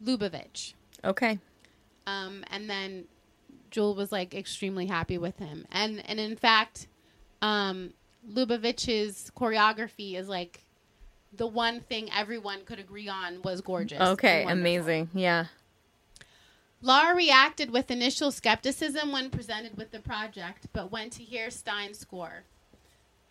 [0.03, 0.73] Lubovitch.
[1.05, 1.39] Okay.
[2.05, 3.05] Um, and then
[3.71, 5.65] Jule was like extremely happy with him.
[5.71, 6.87] And and in fact,
[7.41, 7.93] um,
[8.31, 10.65] Lubovitch's choreography is like
[11.33, 14.01] the one thing everyone could agree on was gorgeous.
[14.01, 14.43] Okay.
[14.43, 14.51] and.
[14.51, 15.09] Amazing.
[15.13, 15.45] Yeah.
[16.81, 21.97] Laura reacted with initial skepticism when presented with the project, but went to hear Styne's
[21.97, 22.43] score.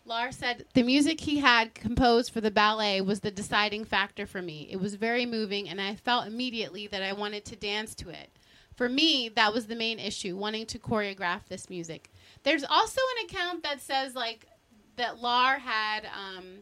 [0.03, 4.41] Laura said, The music he had composed for the ballet was the deciding factor for
[4.41, 4.67] me.
[4.69, 8.29] It was very moving, and I felt immediately that I wanted to dance to it.
[8.75, 12.11] For me, that was the main issue, wanting to choreograph this music.
[12.43, 14.47] There's also an account that says, like,
[14.97, 16.59] that Lar had um,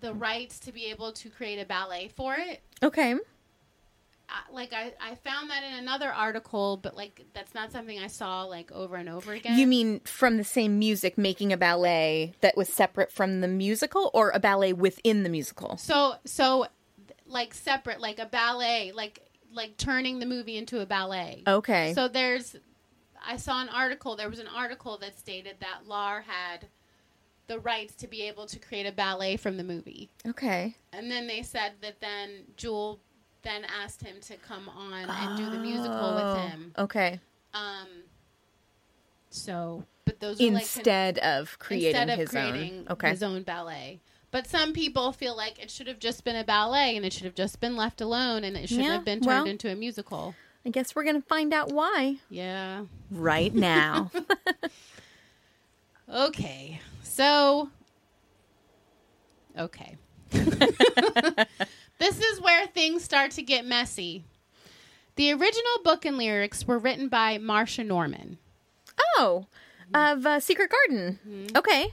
[0.00, 3.14] the rights to be able to create a ballet for it Okay.
[4.28, 8.06] I- like I, I found that in another article, but like that's not something I
[8.06, 9.58] saw like over and over again.
[9.58, 14.10] You mean from the same music making a ballet that was separate from the musical
[14.14, 15.76] or a ballet within the musical?
[15.78, 16.66] so so
[17.26, 19.20] like separate, like a ballet, like
[19.52, 21.42] like turning the movie into a ballet.
[21.46, 21.92] Okay.
[21.94, 22.56] So there's
[23.24, 26.66] I saw an article, there was an article that stated that Lar had
[27.50, 30.08] the rights to be able to create a ballet from the movie.
[30.26, 30.76] okay.
[30.92, 33.00] And then they said that then Jule
[33.42, 36.72] then asked him to come on and do the musical with him.
[36.78, 37.18] Okay.
[37.52, 37.88] Um
[39.30, 42.86] so but those are like con- Instead of creating instead of his creating own.
[42.90, 43.10] Okay.
[43.10, 44.00] his own ballet.
[44.30, 47.24] But some people feel like it should have just been a ballet and it should
[47.24, 49.74] have just been left alone and it shouldn't Yeah, have been turned well- into a
[49.74, 50.34] musical.
[50.64, 52.84] I guess we're gonna find out why Yeah.
[53.10, 54.10] right now.
[56.12, 56.80] Okay.
[57.02, 57.70] So
[59.58, 59.96] Okay.
[60.30, 64.24] this is where things start to get messy.
[65.16, 68.38] The original book and lyrics were written by Marsha Norman.
[69.18, 69.46] oh,
[69.92, 71.18] of uh, Secret Garden.
[71.56, 71.92] Okay.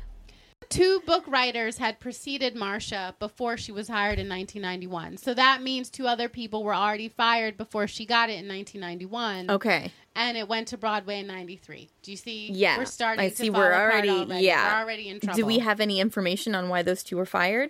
[0.69, 5.17] Two book writers had preceded Marsha before she was hired in 1991.
[5.17, 9.49] So that means two other people were already fired before she got it in 1991.
[9.49, 9.91] Okay.
[10.17, 11.89] And it went to Broadway in 93.
[12.01, 12.51] Do you see?
[12.51, 14.73] Yeah, We're starting I to see fall we're apart already- yeah.
[14.75, 15.38] We're already in trouble.
[15.38, 17.69] Do we have any information on why those two were fired?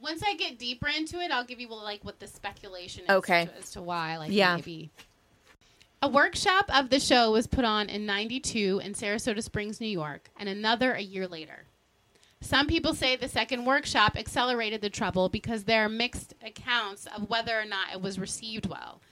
[0.00, 3.44] Once I get deeper into it, I'll give you like what the speculation is Okay.
[3.44, 4.16] to, as to why.
[4.16, 4.56] Like Yeah.
[4.56, 4.90] maybe
[6.02, 10.30] a workshop of the show was put on in '92 in Sarasota Springs, New York,
[10.38, 11.64] and another a year later.
[12.40, 17.28] Some people say the second workshop accelerated the trouble because there are mixed accounts of
[17.28, 19.02] whether or not it was received well.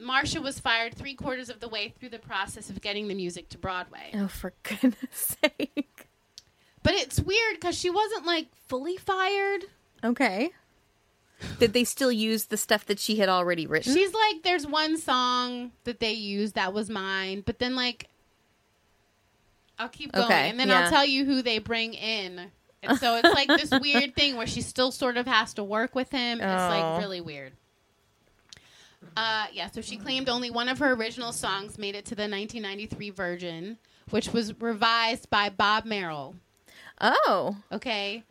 [0.00, 3.48] Marsha was fired three quarters of the way through the process of getting the music
[3.50, 4.10] to Broadway.
[4.14, 4.96] Oh, for goodness
[5.42, 6.06] sake.
[6.82, 9.64] But it's weird because she wasn't like fully fired.
[10.04, 10.50] Okay.
[11.58, 13.94] Did they still use the stuff that she had already written?
[13.94, 18.08] She's like, there's one song that they used that was mine, but then like,
[19.78, 20.82] I'll keep going, Okay, and then yeah.
[20.84, 22.50] I'll tell you who they bring in.
[22.82, 25.94] And so it's like this weird thing where she still sort of has to work
[25.94, 26.40] with him.
[26.40, 26.68] It's Oh.
[26.68, 27.52] like really weird.
[29.16, 32.22] Uh, yeah, so she claimed only one of her original songs made it to the
[32.22, 33.78] 1993 version,
[34.10, 36.34] which was revised by Bob Merrill
[37.00, 37.56] oh.
[37.72, 38.24] okay,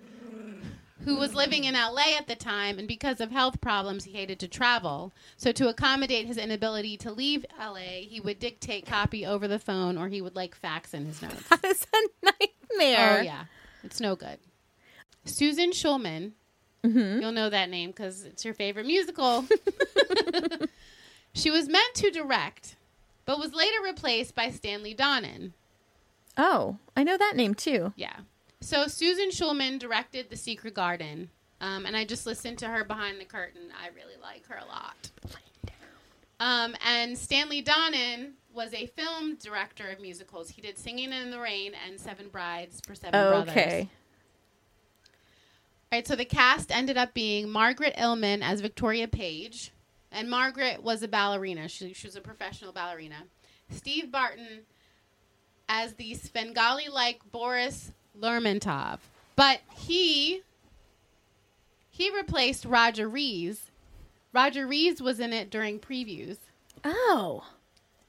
[1.04, 4.40] who was living in LA at the time, and because of health problems, he hated
[4.40, 5.14] to travel.
[5.38, 9.98] So, to accommodate his inability to leave LA, he would dictate copy over the phone
[9.98, 11.44] or he would like fax in his notes.
[11.50, 13.20] That is a nightmare.
[13.20, 13.46] oh, yeah.
[13.84, 14.40] It's no good.
[15.26, 16.34] Susan Schulman,
[16.96, 19.46] you'll know that name because it's your favorite musical.
[21.34, 22.76] she was meant to direct,
[23.26, 25.52] but was later replaced by Stanley Donen.
[26.38, 27.94] Oh, I know that name too.
[27.96, 28.18] Yeah.
[28.62, 31.30] So Susan Schulman directed The Secret Garden,
[31.62, 33.70] um, and I just listened to her behind the curtain.
[33.84, 35.10] I really like her a lot.
[36.40, 40.50] Um, and Stanley Donen was a film director of musicals.
[40.50, 43.50] He did Singing in the Rain and Seven Brides for Seven Brothers.
[43.52, 43.90] Okay.
[45.92, 49.72] All right, so the cast ended up being Margaret Illmann as Victoria Page,
[50.12, 51.70] and Margaret was a ballerina.
[51.70, 53.24] She, she was a professional ballerina.
[53.70, 54.62] Steve Barton
[55.70, 59.00] as the Svengali-like Boris Lermontov,
[59.36, 60.42] but he
[61.90, 63.72] he replaced Roger Rees.
[64.34, 66.38] Roger Rees was in it during previews.
[66.84, 67.46] Oh.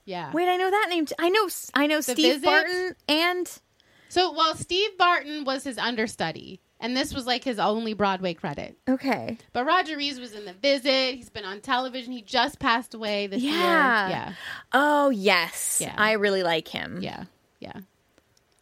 [0.05, 0.33] Yeah.
[0.33, 1.07] Wait, I know that name.
[1.07, 1.15] Too.
[1.19, 1.49] I know.
[1.75, 2.45] I know The Steve Visit?
[2.45, 3.61] Barton and
[4.09, 8.77] So, well, Steve Barton was his understudy, and this was like his only Broadway credit.
[8.89, 9.39] okay.
[9.53, 11.15] But Roger Rees was in The Visit.
[11.15, 12.13] He's been on television.
[12.13, 13.53] He just passed away this Yeah.
[13.53, 14.17] year.
[14.17, 14.33] Yeah.
[14.73, 15.95] Oh yes, Yeah.
[15.97, 17.01] I really like him.
[17.03, 17.25] Yeah.
[17.61, 17.73] Yeah.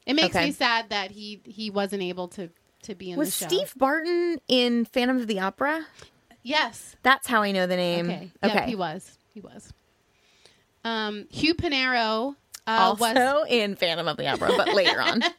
[0.07, 0.47] It makes Okay.
[0.47, 2.49] me sad that he he wasn't able to
[2.83, 3.47] to be in Was the show.
[3.47, 5.85] Was Steve Barton in Phantom of the Opera?
[6.43, 6.95] Yes.
[7.03, 8.07] That's how I know the name.
[8.07, 8.31] Okay.
[8.45, 8.55] Okay.
[8.55, 9.19] Yep, he was.
[9.35, 9.73] He was.
[10.85, 12.37] Um, Hugh Panaro
[12.69, 15.21] uh, also was in Phantom of the Opera, but later on.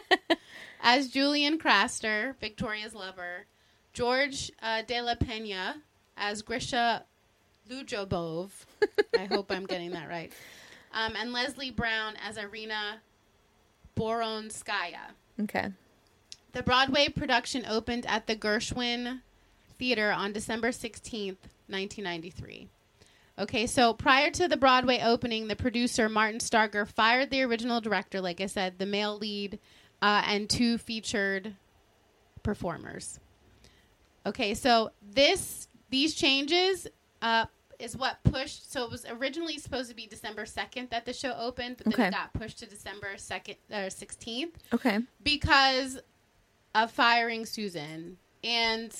[0.82, 3.46] as Julian Craster, Victoria's lover.
[3.92, 5.76] George uh, De La Pena
[6.16, 7.04] as Grisha
[7.70, 8.50] Lujobov.
[9.18, 10.32] I hope I'm getting that right.
[10.92, 13.00] Um, and Leslie Browne as Irina
[13.96, 15.12] Boronskaya.
[15.40, 15.68] Okay.
[16.52, 19.20] The Broadway production opened at the Gershwin
[19.78, 22.68] Theater on December 16th, 1993.
[23.38, 28.20] Okay, so prior to the Broadway opening, the producer, Martin Starger, fired the original director,
[28.20, 29.58] like I said, the male lead,
[30.02, 31.54] uh, and two featured
[32.42, 33.18] performers.
[34.26, 36.86] Okay, so this these changes
[37.22, 37.46] uh,
[37.78, 38.70] is what pushed.
[38.72, 41.94] So it was originally supposed to be December 2nd that the show opened, but then
[41.94, 42.08] Okay.
[42.08, 45.00] it got pushed to December 2nd or 16th Okay.
[45.22, 45.98] because
[46.74, 48.94] of firing Susan and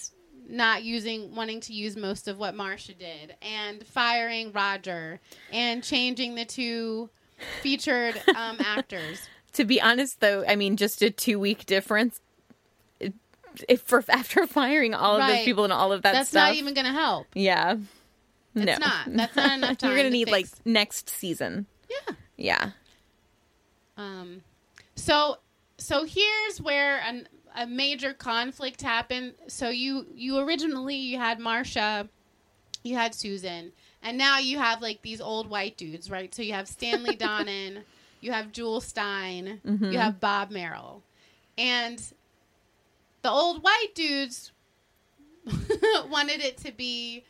[0.48, 5.20] not using wanting to use most of what Marsha did and firing Roger
[5.52, 7.08] and changing the two
[7.62, 9.28] featured um, actors.
[9.54, 12.20] To be honest, though, I mean, just a two week difference.
[13.68, 16.54] If for after firing all of those people and all of that That's stuff, not
[16.54, 17.27] even going to help.
[17.35, 17.77] yeah,
[18.54, 19.06] It's no, not.
[19.08, 21.66] That's not enough time You're gonna to need like next season.
[21.90, 22.14] Yeah.
[22.37, 22.70] Yeah.
[23.98, 24.42] Um,
[24.96, 25.38] so
[25.79, 29.35] so here's where an, a major conflict happened.
[29.48, 32.08] So you you originally you had Marsha,
[32.83, 33.72] you had Susan,
[34.02, 36.35] and now you have like these old white dudes, right?
[36.35, 37.83] So you have Stanley Donen,
[38.23, 39.58] you have Jule Styne,
[39.92, 41.02] you have Bob Merrill,
[41.58, 42.02] and
[43.20, 44.52] the old white dudes
[46.08, 47.25] wanted it to be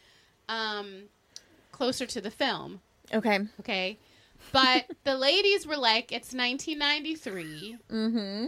[0.49, 1.05] um,
[1.73, 2.81] closer to the film.
[3.13, 3.41] Okay.
[3.61, 3.99] Okay.
[4.53, 7.77] But the ladies were like, it's 1993.
[7.91, 8.47] Mm-hmm.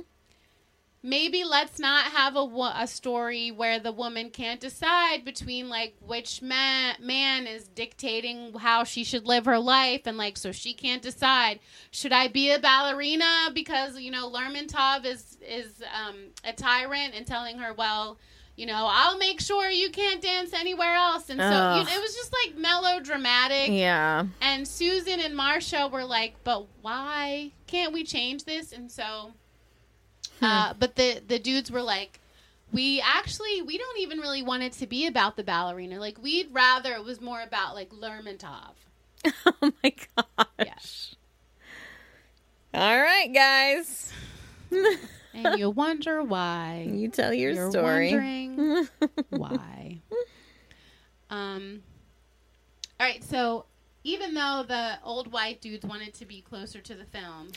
[1.07, 6.41] Maybe let's not have a, a story where the woman can't decide between like which
[6.41, 11.03] man man is dictating how she should live her life and like so she can't
[11.03, 17.13] decide should I be a ballerina because you know Lermontov is is um, a tyrant
[17.15, 18.17] and telling her well
[18.57, 22.15] you know I'll make sure you can't dance anywhere else and so you, it was
[22.15, 24.25] just like melodramatic Yeah.
[24.41, 29.33] and Susan and Marsha were like, "But why can't we change this?" And so,
[30.43, 32.21] uh, but the the dudes were like,
[32.73, 35.99] "We actually we don't even really want it to be about the ballerina.
[35.99, 38.73] Like we'd rather it was more about like Lermontov."
[39.47, 39.95] Oh my
[40.59, 41.17] gosh.
[42.75, 42.81] Yeah.
[42.81, 44.13] All right, guys.
[45.37, 46.87] And you wonder why.
[46.95, 48.11] You tell your You're story.
[48.13, 48.89] wondering
[49.31, 49.99] why.
[51.31, 51.83] Um.
[53.01, 53.65] All right, so
[54.05, 57.49] even though the old white dudes wanted to be closer to the film,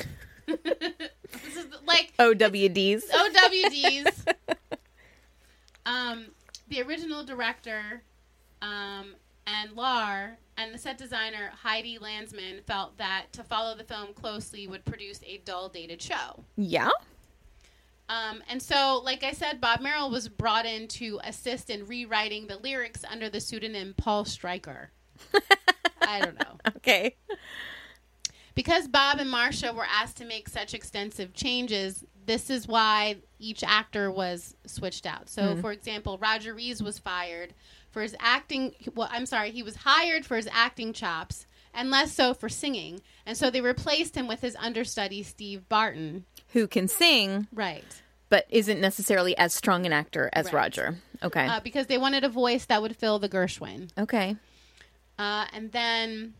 [0.48, 3.04] this is like OWDs.
[3.10, 4.34] OWDs.
[5.86, 6.28] um,
[6.70, 8.02] the original director,
[8.62, 14.14] um, and Lar and the set designer Heidi Landesman felt that to follow the film
[14.14, 16.44] closely would produce a dull, dated show.
[16.56, 16.90] Yeah.
[18.10, 22.48] Um, and so, like I said, Bob Merrill was brought in to assist in rewriting
[22.48, 24.92] the lyrics under the pseudonym Paul Stryker.
[26.02, 26.58] I don't know.
[26.78, 27.16] Okay.
[28.58, 33.64] Because Bob and Marsha were asked to make such extensive changes, this is why each
[33.64, 35.30] actor was switched out.
[35.30, 37.54] So, for example, Roger Rees was fired
[37.92, 38.74] for his acting.
[38.96, 43.02] Well, I'm sorry, he was hired for his acting chops and less so for singing.
[43.28, 46.26] And so they replaced him with his understudy, Steve Barton.
[46.54, 48.02] Who can sing, Right.
[48.30, 50.54] but isn't necessarily as strong an actor as Right.
[50.56, 50.98] Roger.
[51.22, 51.46] Okay.
[51.46, 53.92] Uh, because they wanted a voice that would fill the Gershwin.
[54.00, 54.36] okay.
[55.20, 56.34] Uh, and then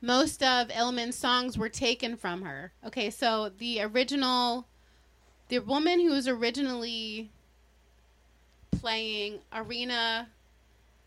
[0.00, 2.72] most of Illmann's songs were taken from her.
[2.86, 4.66] Okay, so the original,
[5.48, 7.30] the woman who was originally
[8.72, 10.28] playing Arena,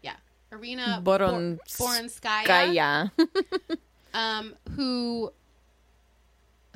[0.01, 0.15] yeah,
[0.51, 3.07] Arena Boron- Boronskaya, Gaia.
[4.13, 5.31] um, who,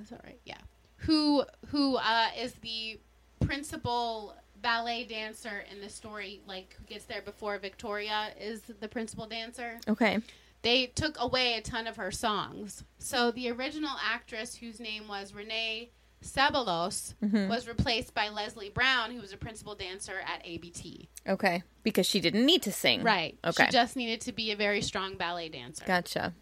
[0.01, 0.39] is that right?
[0.45, 0.57] Yeah,
[0.97, 2.99] who who uh, is the
[3.41, 6.39] principal ballet dancer in the story?
[6.47, 9.79] Like who gets there before Victoria is the principal dancer.
[9.89, 10.19] okay.
[10.65, 12.83] They took away a ton of her songs.
[12.97, 15.91] So the original actress, whose name was Renee
[16.23, 17.13] Sabalos,
[17.47, 21.07] was replaced by Leslie Browne, who was a principal dancer at ABT.
[21.29, 21.61] Okay.
[21.83, 23.03] Because she didn't need to sing.
[23.03, 23.37] Right.
[23.45, 23.65] Okay.
[23.65, 25.85] She just needed to be a very strong ballet dancer.
[25.85, 26.33] Gotcha.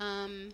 [0.00, 0.48] Um,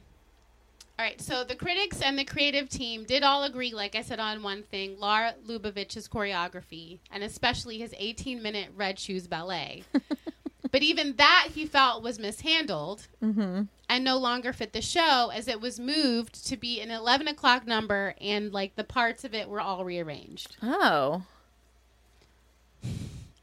[0.99, 4.21] all right, so the critics and the creative team did all agree, like I said,
[4.21, 9.85] on one thing Lara Lubovitch's choreography, and especially his 18 minute Red Shoes ballet.
[10.71, 13.63] but even that he felt was mishandled mm-hmm.
[13.89, 17.67] and no longer fit the show as it was moved to be an 11 o'clock
[17.67, 20.57] number and like the parts of it were all rearranged.
[20.63, 21.23] Oh.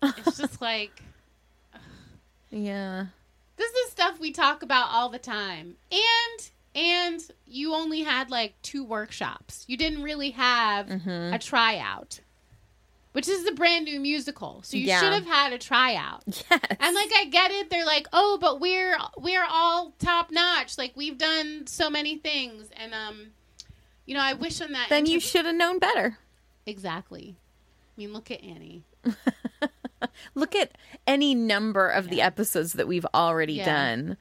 [0.03, 1.01] It's just like.
[2.51, 3.07] Yeah.
[3.57, 8.53] this is stuff we talk about all the time and and you only had like
[8.61, 11.33] two workshops you didn't really have Mm-hmm.
[11.33, 12.19] a tryout
[13.11, 14.99] which is a brand new musical so you Yeah.
[14.99, 16.59] should have had a tryout Yes.
[16.79, 20.93] and like i get it they're like oh but we're we're all top notch like
[20.95, 23.27] we've done so many things and um
[24.05, 26.17] you know i wish on that then you should have known better.
[26.67, 27.35] exactly
[27.97, 28.83] i mean look at annie
[30.35, 30.71] Look at
[31.07, 33.65] any number of the episodes that we've already Yeah.
[33.65, 34.17] done.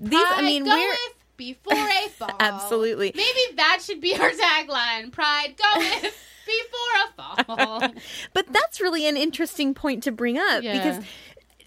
[0.00, 0.94] These, I Pride mean, we're
[1.36, 2.30] before a fall.
[2.40, 3.12] Absolutely.
[3.14, 5.12] Maybe that should be our tagline.
[5.12, 6.02] Pride goeth
[6.46, 7.82] before a fall.
[8.34, 10.72] But that's really an interesting point to bring up Yeah.
[10.72, 11.04] because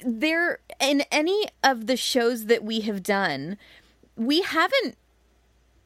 [0.05, 3.57] there in any of the shows that we have done,
[4.15, 4.97] we haven't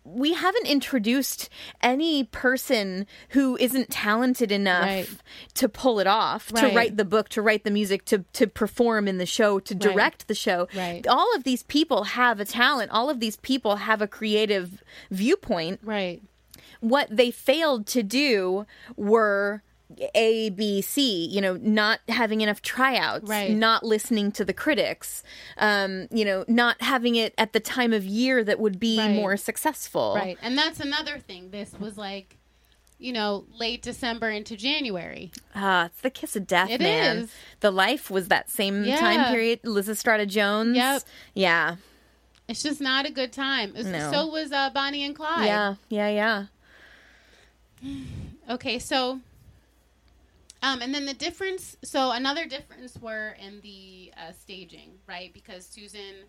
[0.07, 1.49] we haven't introduced
[1.81, 5.09] any person who isn't talented enough Right.
[5.55, 9.07] to pull it off, to write the book, to write the music, to to perform
[9.07, 10.67] in the show, to direct the show.
[10.75, 11.05] Right.
[11.07, 12.91] All of these people have a talent.
[12.91, 14.81] All of these people have a creative
[15.11, 16.21] viewpoint right.
[16.79, 19.61] what they failed to do were
[20.13, 23.51] A, B, C, you know, not having enough tryouts, Right.
[23.51, 25.23] not listening to the critics,
[25.57, 29.11] um, you know, not having it at the time of year that would be Right.
[29.15, 30.13] more successful.
[30.15, 30.37] Right.
[30.41, 31.51] And that's another thing.
[31.51, 32.35] This was like,
[32.99, 35.31] you know, late December into January.
[35.55, 37.17] Ah, it's the kiss of death, It man.
[37.19, 37.31] is.
[37.61, 38.97] The life was that same Yeah.
[38.99, 39.61] time period.
[39.63, 40.75] Liz Estrada Jones.
[40.75, 41.03] Yep.
[41.33, 41.75] Yeah.
[42.49, 43.69] It's just not a good time.
[43.69, 44.11] It was- No.
[44.11, 45.45] So was uh, Bonnie and Clyde.
[45.45, 45.75] Yeah.
[45.89, 46.09] Yeah.
[46.09, 46.45] Yeah.
[48.49, 49.19] Okay, so
[50.63, 55.33] um and then the difference so another difference were in the uh, staging, right?
[55.33, 56.25] Because Susan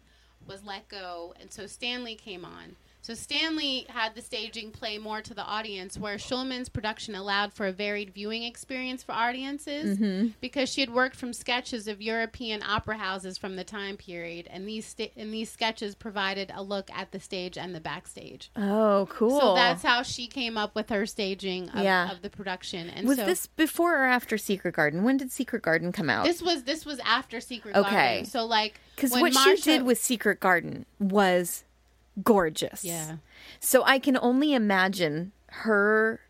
[0.47, 2.77] was let go and so Stanley came on.
[3.09, 7.67] So Stanley had the staging play more to the audience, where Schulman's production allowed for
[7.67, 10.29] a varied viewing experience for audiences mm-hmm.
[10.43, 14.69] because she had worked from sketches of European opera houses from the time period, and
[14.69, 18.51] these sta- and these sketches provided a look at the stage and the backstage.
[18.57, 19.41] Oh, cool.
[19.41, 22.13] So that's how she came up with her staging of, Yeah.
[22.13, 22.91] of the production.
[22.91, 25.03] And was so this before or after Secret Garden?
[25.03, 26.27] When did Secret Garden come out?
[26.27, 27.91] this was this was after Secret Okay.
[27.91, 28.25] Garden.
[28.27, 31.65] So like Because what Marsha- she did with Secret Garden was
[32.23, 32.85] gorgeous.
[32.85, 33.17] yeah
[33.61, 36.21] So I can only imagine her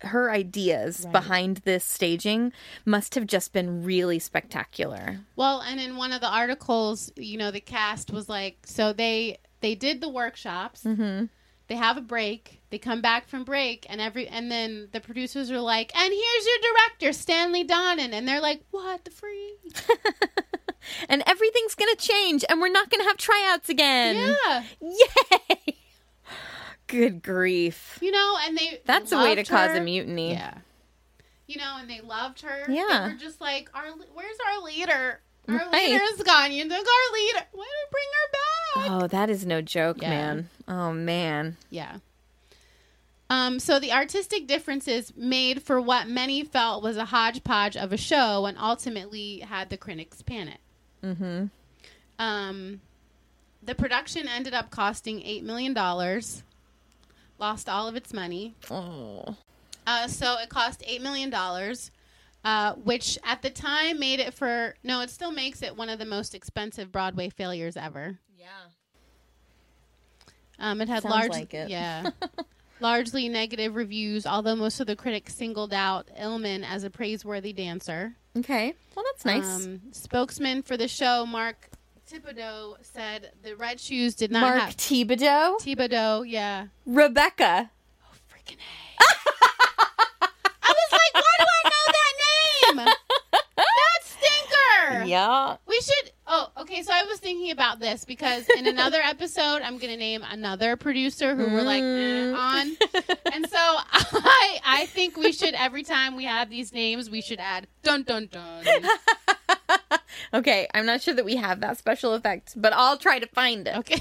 [0.00, 1.12] her ideas Right.
[1.12, 2.52] behind this staging
[2.84, 5.20] must have just been really spectacular.
[5.36, 9.38] Well, and in one of the articles, you know, the cast was like, so they
[9.60, 10.82] they did the workshops.
[10.84, 11.24] Mm-hmm.
[11.68, 12.60] They have a break.
[12.70, 16.46] They come back from break, and every and then the producers are like, and here's
[16.46, 19.58] your director, Stanley Donen, and they're like, what the freak?
[21.08, 24.36] And everything's going to change and we're not going to have tryouts again.
[24.46, 25.76] yeah, Yay!
[26.86, 27.98] Good grief.
[28.00, 30.32] you know, and they That's a way to loved cause a mutiny.
[30.32, 30.54] Yeah,
[31.48, 32.64] you know, and they loved her.
[32.68, 33.06] Yeah.
[33.08, 35.20] they were just like, our where's our leader?
[35.48, 35.72] Our Right.
[35.90, 36.52] leader's gone.
[36.52, 37.46] You took our leader.
[37.52, 39.02] Why don't bring her back?
[39.04, 40.10] Oh, that is no joke, Yeah.
[40.10, 40.48] man.
[40.66, 41.56] Oh, man.
[41.70, 41.98] Yeah.
[43.30, 47.96] Um, so the artistic differences made for what many felt was a hodgepodge of a
[47.96, 50.58] show and ultimately had the critics panic.
[51.06, 51.44] Mm-hmm.
[52.18, 52.80] Um,
[53.62, 55.74] the production ended up costing $8 million,
[57.38, 58.54] lost all of its money.
[58.70, 59.36] Oh.
[59.86, 61.32] Uh, so it cost $8 million,
[62.44, 65.98] uh, which at the time made it for, no, it still makes it one of
[65.98, 68.18] the most expensive Broadway failures ever.
[68.38, 68.46] Yeah.
[70.58, 71.68] Um, it had Sounds large, like it.
[71.68, 72.10] yeah,
[72.80, 74.26] largely negative reviews.
[74.26, 78.14] Although most of the critics singled out Illmann as a praiseworthy dancer.
[78.36, 78.74] Okay.
[78.94, 79.66] Well, that's nice.
[79.66, 81.70] Um, spokesman for the show, Mark
[82.10, 86.24] Thibodeau, said the Red Shoes did not Mark have Thibodeau, Thibodeau.
[86.28, 87.70] Yeah, Rebecca.
[88.02, 89.04] Oh, freaking a.
[90.62, 92.94] I was like, why do I know that name?
[93.56, 95.04] that stinker.
[95.04, 95.56] Yeah.
[95.66, 96.12] We should.
[96.28, 96.82] Oh, okay.
[96.82, 100.76] So I was thinking about this because in another episode, I'm going to name another
[100.76, 102.76] producer who we're like eh, on,
[103.32, 107.38] and so I I think we should every time we have these names, we should
[107.38, 108.64] add dun dun dun.
[110.34, 113.68] Okay, I'm not sure that we have that special effect, but I'll try to find
[113.68, 113.76] it.
[113.76, 114.00] Okay.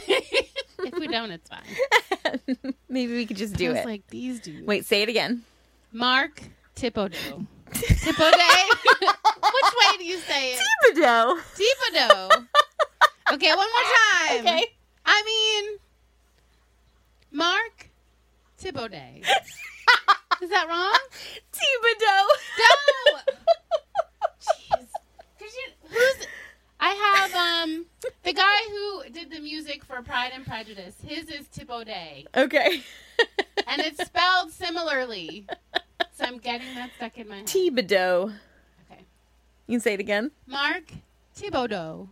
[0.80, 2.48] if we don't, it's fine.
[2.90, 3.86] Maybe we could just do it.
[3.86, 4.66] like these dudes.
[4.66, 5.44] Wait, say it again.
[5.92, 6.42] Mark
[6.76, 7.46] Thibodeau.
[7.72, 9.16] Thibodeau.
[9.42, 10.60] Which way do you say it?
[10.96, 11.40] Thibodeau.
[11.56, 12.46] Thibodeau.
[13.34, 13.92] Okay, one more
[14.28, 14.40] time.
[14.48, 14.66] Okay.
[15.06, 15.78] I mean,
[17.32, 17.90] Mark
[18.62, 19.20] Thibodeau.
[20.42, 21.00] Is that wrong?
[21.54, 22.28] Thibodeau.
[22.60, 23.34] No.
[24.42, 24.88] Jeez.
[25.42, 26.28] you, who's?
[26.80, 27.86] I have um
[28.24, 30.96] the guy who did the music for Pride and Prejudice.
[31.06, 32.84] His is Thibodeau, Okay.
[33.68, 35.48] and it's spelled similarly.
[36.14, 37.46] So I'm getting that stuck in my head.
[37.48, 38.34] Thibodeau.
[39.68, 40.32] You can say it again.
[40.48, 40.92] Mark
[41.38, 42.08] Thibodeau.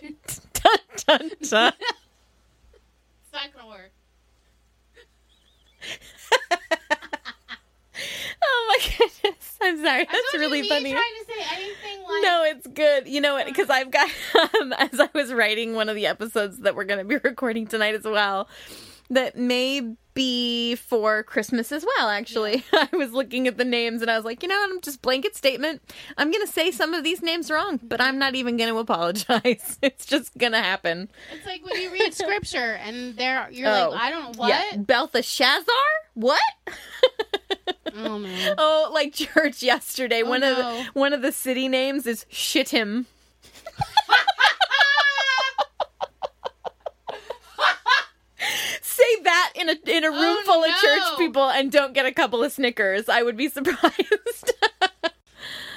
[0.00, 0.16] Dun,
[0.52, 1.30] dun, dun.
[1.40, 1.74] It's not
[3.54, 3.92] gonna work.
[8.42, 9.56] oh my goodness.
[9.62, 10.04] I'm sorry.
[10.04, 10.92] That's really funny.
[10.92, 13.06] Trying to say anything like No, it's good.
[13.08, 13.46] You know what?
[13.46, 14.08] Because I've got,
[14.60, 17.66] um, as I was writing one of the episodes that we're going to be recording
[17.66, 18.48] tonight as well,
[19.10, 22.64] that may be for Christmas as well, actually.
[22.72, 24.70] I was looking at the names and I was like, you know what?
[24.70, 25.82] I'm just blanket statement.
[26.16, 28.78] I'm going to say some of these names wrong, but I'm not even going to
[28.78, 29.78] apologize.
[29.82, 31.10] It's just going to happen.
[31.34, 34.48] It's like when you read scripture and there you're Oh, like, I don't know what.
[34.48, 34.76] Yeah.
[34.78, 35.64] Belthashazar?
[36.14, 36.40] What?
[37.94, 38.54] Oh man.
[38.58, 40.22] oh, like church yesterday.
[40.24, 43.06] Oh, one of the, one of the city names is Shittim.
[48.82, 52.06] say that in a in a room Oh, full of church people and don't get
[52.06, 53.08] a couple of Snickers.
[53.08, 54.52] I would be surprised.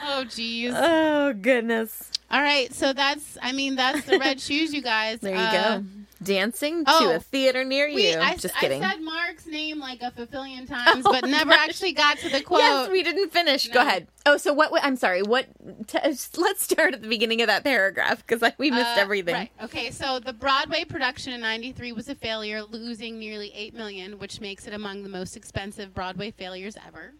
[0.04, 0.74] Oh jeez.
[0.76, 2.12] oh goodness.
[2.32, 5.20] All right, so that's I mean that's the red shoes, you guys.
[5.20, 5.86] There you Uh, go.
[6.22, 8.20] Dancing oh, to a theater near We, you.
[8.20, 8.84] I, Just kidding.
[8.84, 12.42] I said Mark's name like a fulfillion times, Oh but never actually got to the
[12.46, 12.60] quote.
[12.60, 13.70] Yes, we didn't finish.
[13.70, 14.08] Go ahead.
[14.26, 14.72] Oh, so what?
[14.84, 15.22] I'm sorry.
[15.24, 15.48] What?
[15.88, 15.98] T-
[16.38, 19.34] let's start at the beginning of that paragraph because like we missed Uh, everything.
[19.34, 19.52] Right.
[19.64, 19.92] Okay.
[19.92, 24.68] So the Broadway production in '93 was a failure, losing nearly eight million, which makes
[24.68, 27.14] it among the most expensive Broadway failures ever.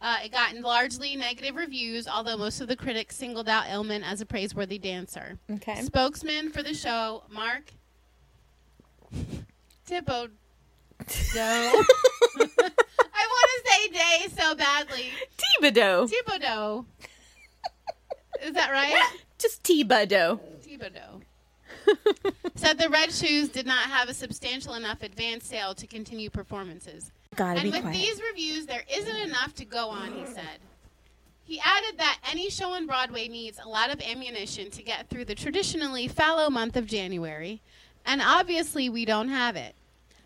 [0.00, 4.20] Uh, it got largely negative reviews, although most of the critics singled out Illmann as
[4.20, 5.38] a praiseworthy dancer.
[5.50, 5.80] Okay.
[5.80, 7.72] Spokesman for the show, Mark
[9.88, 10.30] Thibodeau.
[11.46, 15.06] I want to say day so badly.
[15.38, 16.10] Thibodeau.
[16.10, 16.84] Thibodeau.
[18.42, 18.94] Is that right?
[19.38, 20.40] Just Thibodeau.
[20.62, 21.22] Thibodeau.
[22.56, 27.10] Said the Red Shoes did not have a substantial enough advance sale to continue performances.
[27.36, 27.94] Gotta and be with quiet.
[27.94, 30.60] these reviews, there isn't enough to go on, he said.
[31.42, 35.26] He added that any show on Broadway needs a lot of ammunition to get through
[35.26, 37.60] the traditionally fallow month of January,
[38.06, 39.74] and obviously we don't have it.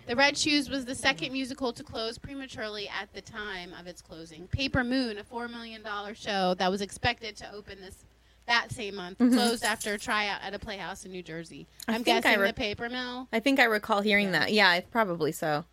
[0.07, 4.01] The Red Shoes was the second musical to close prematurely at the time of its
[4.01, 4.47] closing.
[4.49, 5.83] Paper Moon, a $4 million
[6.15, 8.05] show that was expected to open this
[8.47, 11.67] that same month, closed after a tryout at a playhouse in New Jersey.
[11.83, 11.91] Mm-hmm.
[11.91, 13.29] I I guessing re- the Paper Mill.
[13.31, 14.51] I think I recall hearing that.
[14.55, 15.67] Yeah, probably so.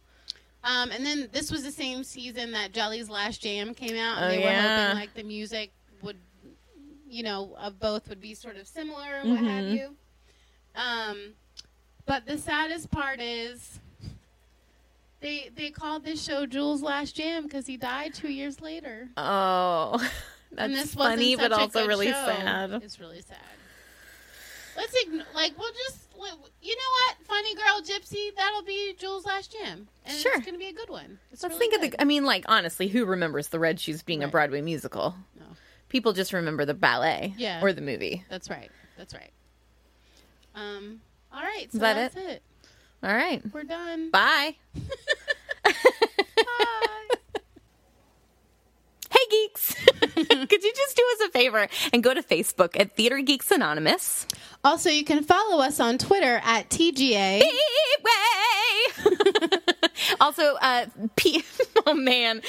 [0.66, 4.26] Um, and then this was the same season that Jelly's Last Jam came out, and
[4.26, 4.64] Oh, they yeah.
[4.82, 6.18] were hoping like the music would,
[7.08, 9.74] you know, of both would be sort of similar, and what have Mm-hmm.
[9.76, 9.96] you.
[10.76, 11.34] Um,
[12.06, 13.80] but the saddest part is.
[15.22, 19.10] They, they called this show Jule's Last Jam because he died two years later.
[19.18, 19.98] Oh,
[20.52, 22.12] that's funny, but also really show.
[22.14, 22.72] sad.
[22.84, 23.38] It's really sad.
[24.78, 26.00] Let's ign- like we'll just
[26.62, 30.34] you know what, Funny Girl Gypsy, that'll be Jule's Last Jam, and Sure.
[30.36, 31.18] it's gonna be a good one.
[31.32, 32.02] It's Let's really think of the.
[32.02, 35.16] I mean, like honestly, who remembers the Red Shoes being a Broadway musical?
[35.40, 35.46] No.
[35.90, 37.62] People just remember the ballet, Yeah.
[37.64, 38.26] or the movie.
[38.30, 38.70] That's right.
[38.98, 39.32] That's right.
[40.54, 41.02] Um.
[41.36, 41.68] All right.
[41.72, 42.30] So that that's it?
[42.30, 42.44] it?
[43.04, 44.10] All right, We're done.
[44.10, 44.56] bye.
[45.64, 45.74] Bye.
[49.12, 49.74] Hey geeks,
[50.16, 54.28] could you just do us a favor and go to Facebook at Theater Geeks Anonymous?
[54.64, 57.42] also, you can follow us on Twitter at TGA.
[60.20, 60.86] Also, uh,
[61.16, 61.44] P-
[61.86, 62.42] oh man,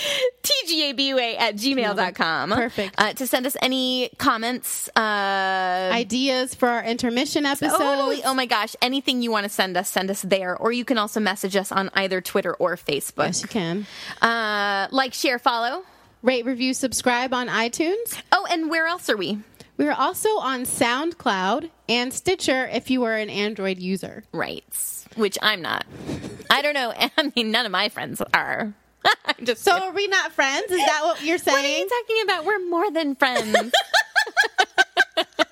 [0.42, 2.50] tgabua at gmail.com.
[2.50, 2.94] Perfect.
[2.98, 7.78] Uh, to send us any comments, uh, Ideas for our intermission episode.
[7.78, 8.22] Totally.
[8.24, 8.76] Oh my gosh.
[8.82, 10.56] Anything you want to send us, send us there.
[10.56, 13.26] Or you can also message us on either Twitter or Facebook.
[13.26, 13.86] Yes, you can.
[14.20, 15.82] Uh, like, share, follow.
[16.22, 18.20] Rate, review, subscribe on iTunes.
[18.32, 19.38] Oh, and where else are we?
[19.76, 24.24] We are also on SoundCloud and Stitcher if you are an Android user.
[24.32, 24.64] Right.
[25.16, 25.84] Which I'm not.
[26.48, 26.92] I don't know.
[26.96, 28.72] I mean, none of my friends are.
[29.42, 30.70] Just So are we not friends?
[30.70, 31.56] Is that what you're saying?
[31.56, 32.44] What are you talking about?
[32.44, 33.72] We're more than friends.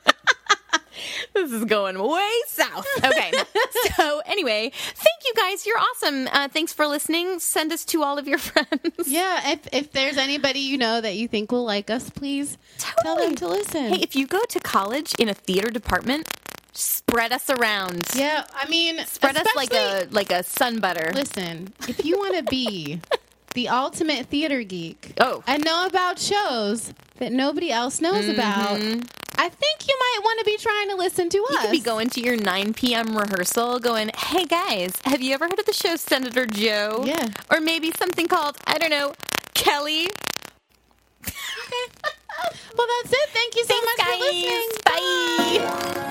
[1.35, 2.87] this is going way south.
[3.05, 3.33] Okay.
[3.97, 5.67] so, anyway, thank you guys.
[5.67, 6.29] You're awesome.
[6.33, 7.39] Uh, thanks for listening.
[7.39, 9.07] Send us to all of your friends.
[9.07, 13.17] yeah, if if there's anybody you know that you think will like us, please tell
[13.17, 13.93] them to listen.
[13.95, 16.29] Hey, if you go to college in a theater department,
[16.73, 18.09] spread us around.
[18.17, 21.13] yeah, I mean, Spread us like a like a sun butter.
[21.15, 23.01] Listen, if you want to be
[23.55, 25.43] the ultimate theater geek, Oh.
[25.47, 28.81] and know about shows that nobody else knows about,
[29.37, 31.51] I think you might want to be trying to listen to us.
[31.53, 33.17] You could be going to your 9 p.m.
[33.17, 37.03] rehearsal going, hey guys, have you ever heard of the show Senator Joe?
[37.07, 37.27] Yeah.
[37.51, 39.13] Or maybe something called, I don't know,
[39.55, 40.09] Kelly?
[41.27, 41.99] Okay.
[42.77, 43.29] well, that's it.
[43.31, 44.19] Thank you so Thanks, much guys.
[44.19, 46.05] for listening.
[46.05, 46.11] Bye.